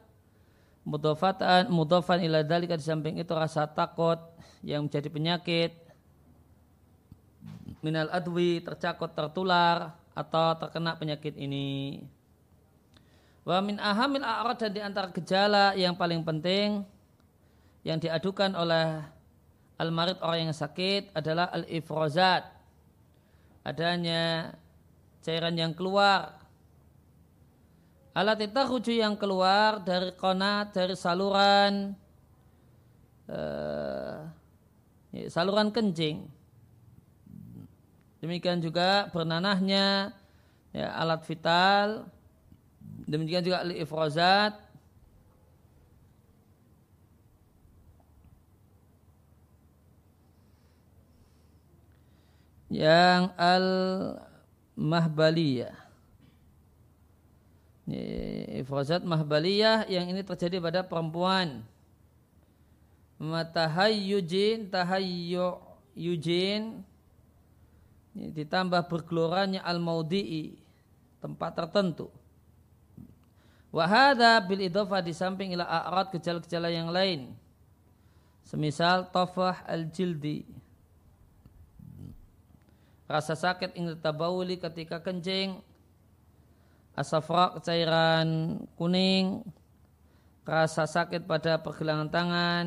mudofatan 0.82 1.70
mudofan 1.70 2.26
ila 2.26 2.42
dalika 2.42 2.74
di 2.74 2.82
samping 2.82 3.22
itu 3.22 3.30
rasa 3.38 3.70
takut 3.70 4.18
yang 4.66 4.90
menjadi 4.90 5.14
penyakit 5.14 5.72
minal 7.86 8.10
adwi 8.10 8.66
tercakut 8.66 9.14
tertular 9.14 9.94
atau 10.18 10.58
terkena 10.58 10.98
penyakit 10.98 11.38
ini 11.38 12.02
Wa 13.44 13.60
min 13.60 13.76
ahamil 13.76 14.24
a'rad 14.24 14.56
dan 14.56 14.72
di 14.72 14.80
antara 14.80 15.12
gejala 15.12 15.76
yang 15.76 16.00
paling 16.00 16.24
penting 16.24 16.88
yang 17.84 18.00
diadukan 18.00 18.56
oleh 18.56 19.04
al-marid 19.76 20.16
orang 20.24 20.48
yang 20.48 20.56
sakit 20.56 21.12
adalah 21.12 21.52
al-ifrozat. 21.52 22.48
Adanya 23.68 24.56
cairan 25.20 25.56
yang 25.60 25.76
keluar. 25.76 26.40
Alat 28.14 28.46
rujuk 28.46 28.94
yang 28.94 29.18
keluar 29.18 29.82
dari 29.82 30.14
konat, 30.14 30.72
dari 30.72 30.94
saluran 30.94 31.98
uh, 33.28 34.30
saluran 35.28 35.74
kencing. 35.74 36.30
Demikian 38.22 38.64
juga 38.64 39.10
bernanahnya 39.12 40.16
ya, 40.72 40.88
alat 40.96 41.26
vital 41.28 42.08
Demikian 43.14 43.46
juga 43.46 43.62
al-ifrazat 43.62 44.58
yang 52.74 53.30
al-mahbaliyah. 53.38 55.78
Ifrazat 58.58 59.06
mahbaliyah 59.06 59.86
yang 59.94 60.10
ini 60.10 60.26
terjadi 60.26 60.58
pada 60.58 60.82
perempuan. 60.82 61.62
Matahayyujin, 63.22 64.74
tahayyujin 64.74 66.82
ditambah 68.18 68.90
bergeloranya 68.90 69.62
al-maudi'i 69.62 70.58
tempat 71.22 71.62
tertentu. 71.62 72.10
Wahada 73.74 74.38
bil 74.46 74.62
idhofah 74.62 75.02
di 75.02 75.18
samping 75.18 75.58
ila 75.58 75.66
a'rad 75.66 76.14
gejala-gejala 76.14 76.70
yang 76.70 76.94
lain. 76.94 77.34
Semisal 78.46 79.10
tofah 79.10 79.66
al-jildi. 79.66 80.46
Rasa 83.10 83.34
sakit 83.34 83.74
ingin 83.74 83.98
tabawuli 83.98 84.62
ketika 84.62 85.02
kencing. 85.02 85.58
Asafra 86.94 87.58
cairan 87.66 88.62
kuning. 88.78 89.42
Rasa 90.46 90.86
sakit 90.86 91.26
pada 91.26 91.58
pergelangan 91.58 92.14
tangan. 92.14 92.66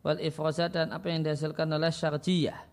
Wal 0.00 0.24
ifrozat 0.24 0.72
dan 0.72 0.88
apa 0.88 1.04
yang 1.12 1.20
dihasilkan 1.20 1.68
oleh 1.68 1.92
syarjiyah. 1.92 2.64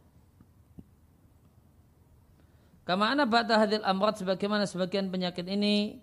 Kama 2.88 3.12
ana 3.12 3.28
ba'da 3.28 3.60
hadil 3.60 3.84
amrat 3.84 4.24
sebagaimana 4.24 4.64
sebagian 4.64 5.12
penyakit 5.12 5.44
ini 5.52 6.00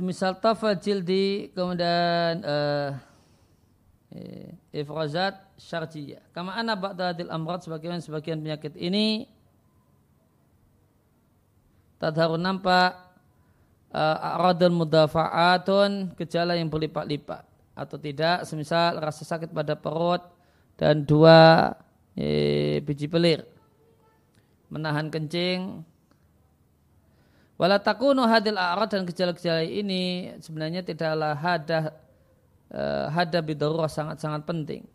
semisal 0.00 0.40
tafal 0.40 0.80
jildi 0.80 1.52
kemudian 1.52 2.40
uh, 2.40 2.96
ifrazat 4.72 5.36
syarjiyah. 5.60 6.24
Kama 6.32 6.56
ana 6.56 6.72
ba'da 6.72 7.12
hadil 7.12 7.28
amrat 7.28 7.60
sebagaimana 7.60 8.00
sebagian 8.00 8.40
penyakit 8.40 8.80
ini 8.80 9.28
tadharun 12.00 12.40
nampak 12.40 12.96
uh, 13.92 14.40
aradun 14.40 14.72
mudafa'atun 14.72 16.16
gejala 16.16 16.56
yang 16.56 16.72
berlipat-lipat 16.72 17.44
atau 17.76 18.00
tidak 18.00 18.48
semisal 18.48 18.96
rasa 19.04 19.28
sakit 19.28 19.52
pada 19.52 19.76
perut 19.76 20.24
dan 20.80 21.04
dua 21.04 21.76
eh, 22.16 22.80
biji 22.80 23.04
pelir 23.04 23.44
menahan 24.72 25.12
kencing 25.12 25.84
Wala 27.60 27.76
takunu 27.76 28.24
hadil 28.24 28.56
a'rad 28.56 28.88
dan 28.88 29.04
gejala-gejala 29.04 29.60
ini 29.60 30.32
sebenarnya 30.40 30.80
tidaklah 30.80 31.36
hada 31.36 31.92
uh, 32.72 33.12
hada 33.12 33.44
bidurah 33.44 33.84
sangat-sangat 33.84 34.48
penting. 34.48 34.88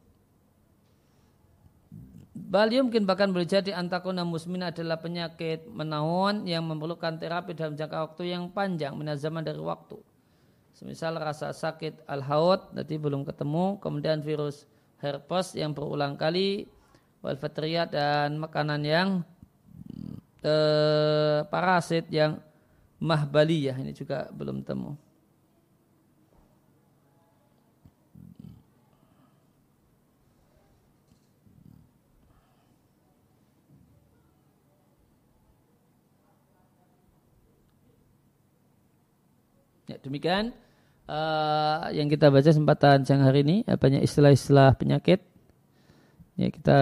Bal 2.34 2.74
mungkin 2.74 3.06
bahkan 3.06 3.30
boleh 3.30 3.46
jadi 3.46 3.78
antakuna 3.78 4.26
musmin 4.26 4.66
adalah 4.66 4.98
penyakit 4.98 5.70
menaun 5.70 6.50
yang 6.50 6.66
memerlukan 6.66 7.22
terapi 7.22 7.54
dalam 7.54 7.78
jangka 7.78 8.02
waktu 8.02 8.34
yang 8.34 8.50
panjang, 8.50 8.98
zaman 9.14 9.46
dari 9.46 9.62
waktu. 9.62 10.02
Semisal 10.74 11.22
rasa 11.22 11.54
sakit 11.54 12.10
al-haud, 12.10 12.74
tadi 12.74 12.98
belum 12.98 13.30
ketemu, 13.30 13.78
kemudian 13.78 14.26
virus 14.26 14.66
herpes 15.06 15.54
yang 15.54 15.72
berulang 15.72 16.18
kali, 16.18 16.66
walfatriyat 17.22 17.94
dan 17.94 18.42
makanan 18.42 18.82
yang 18.82 19.10
eh, 20.42 21.46
parasit 21.46 22.10
yang 22.10 22.42
mahbaliyah 23.00 23.76
ini 23.78 23.92
juga 23.92 24.32
belum 24.32 24.64
temu. 24.66 24.96
Ya, 39.86 40.02
demikian 40.02 40.50
uh, 41.06 41.94
yang 41.94 42.10
kita 42.10 42.34
baca 42.34 42.50
sempatan 42.50 43.06
siang 43.06 43.22
hari 43.22 43.46
ini 43.46 43.62
banyak 43.62 44.02
istilah-istilah 44.02 44.74
penyakit. 44.82 45.22
Ya, 46.36 46.50
kita 46.50 46.80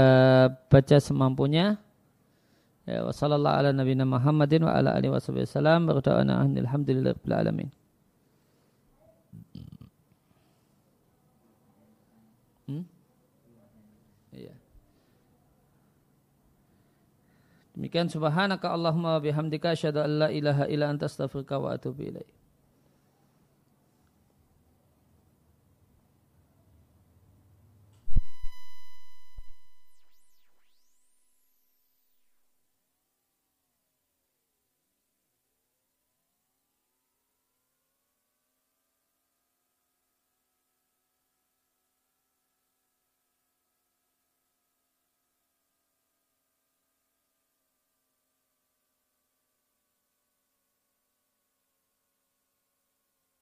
baca 0.71 0.97
semampunya. 1.03 1.82
Ya, 2.83 2.99
wassalamualaikum 3.07 3.59
ala 3.63 3.69
nabiyina 3.71 4.03
Muhammadin 4.03 4.67
wa 4.67 4.75
ala 4.75 4.91
alihi 4.99 5.15
wasallam. 5.15 5.87
Berdoa 5.87 6.19
alhamdulillahirabbil 6.19 7.31
alamin. 7.31 7.69
Hmm? 12.67 12.83
Iya. 14.35 14.51
Demikian 17.71 18.11
subhanaka 18.11 18.67
Allahumma 18.67 19.15
bihamdika 19.23 19.71
asyhadu 19.71 20.03
an 20.03 20.11
la 20.19 20.27
ilaha 20.27 20.67
illa 20.67 20.91
anta 20.91 21.07
astaghfiruka 21.07 21.63
wa 21.63 21.79
atubu 21.79 22.03
ilaik. 22.03 22.42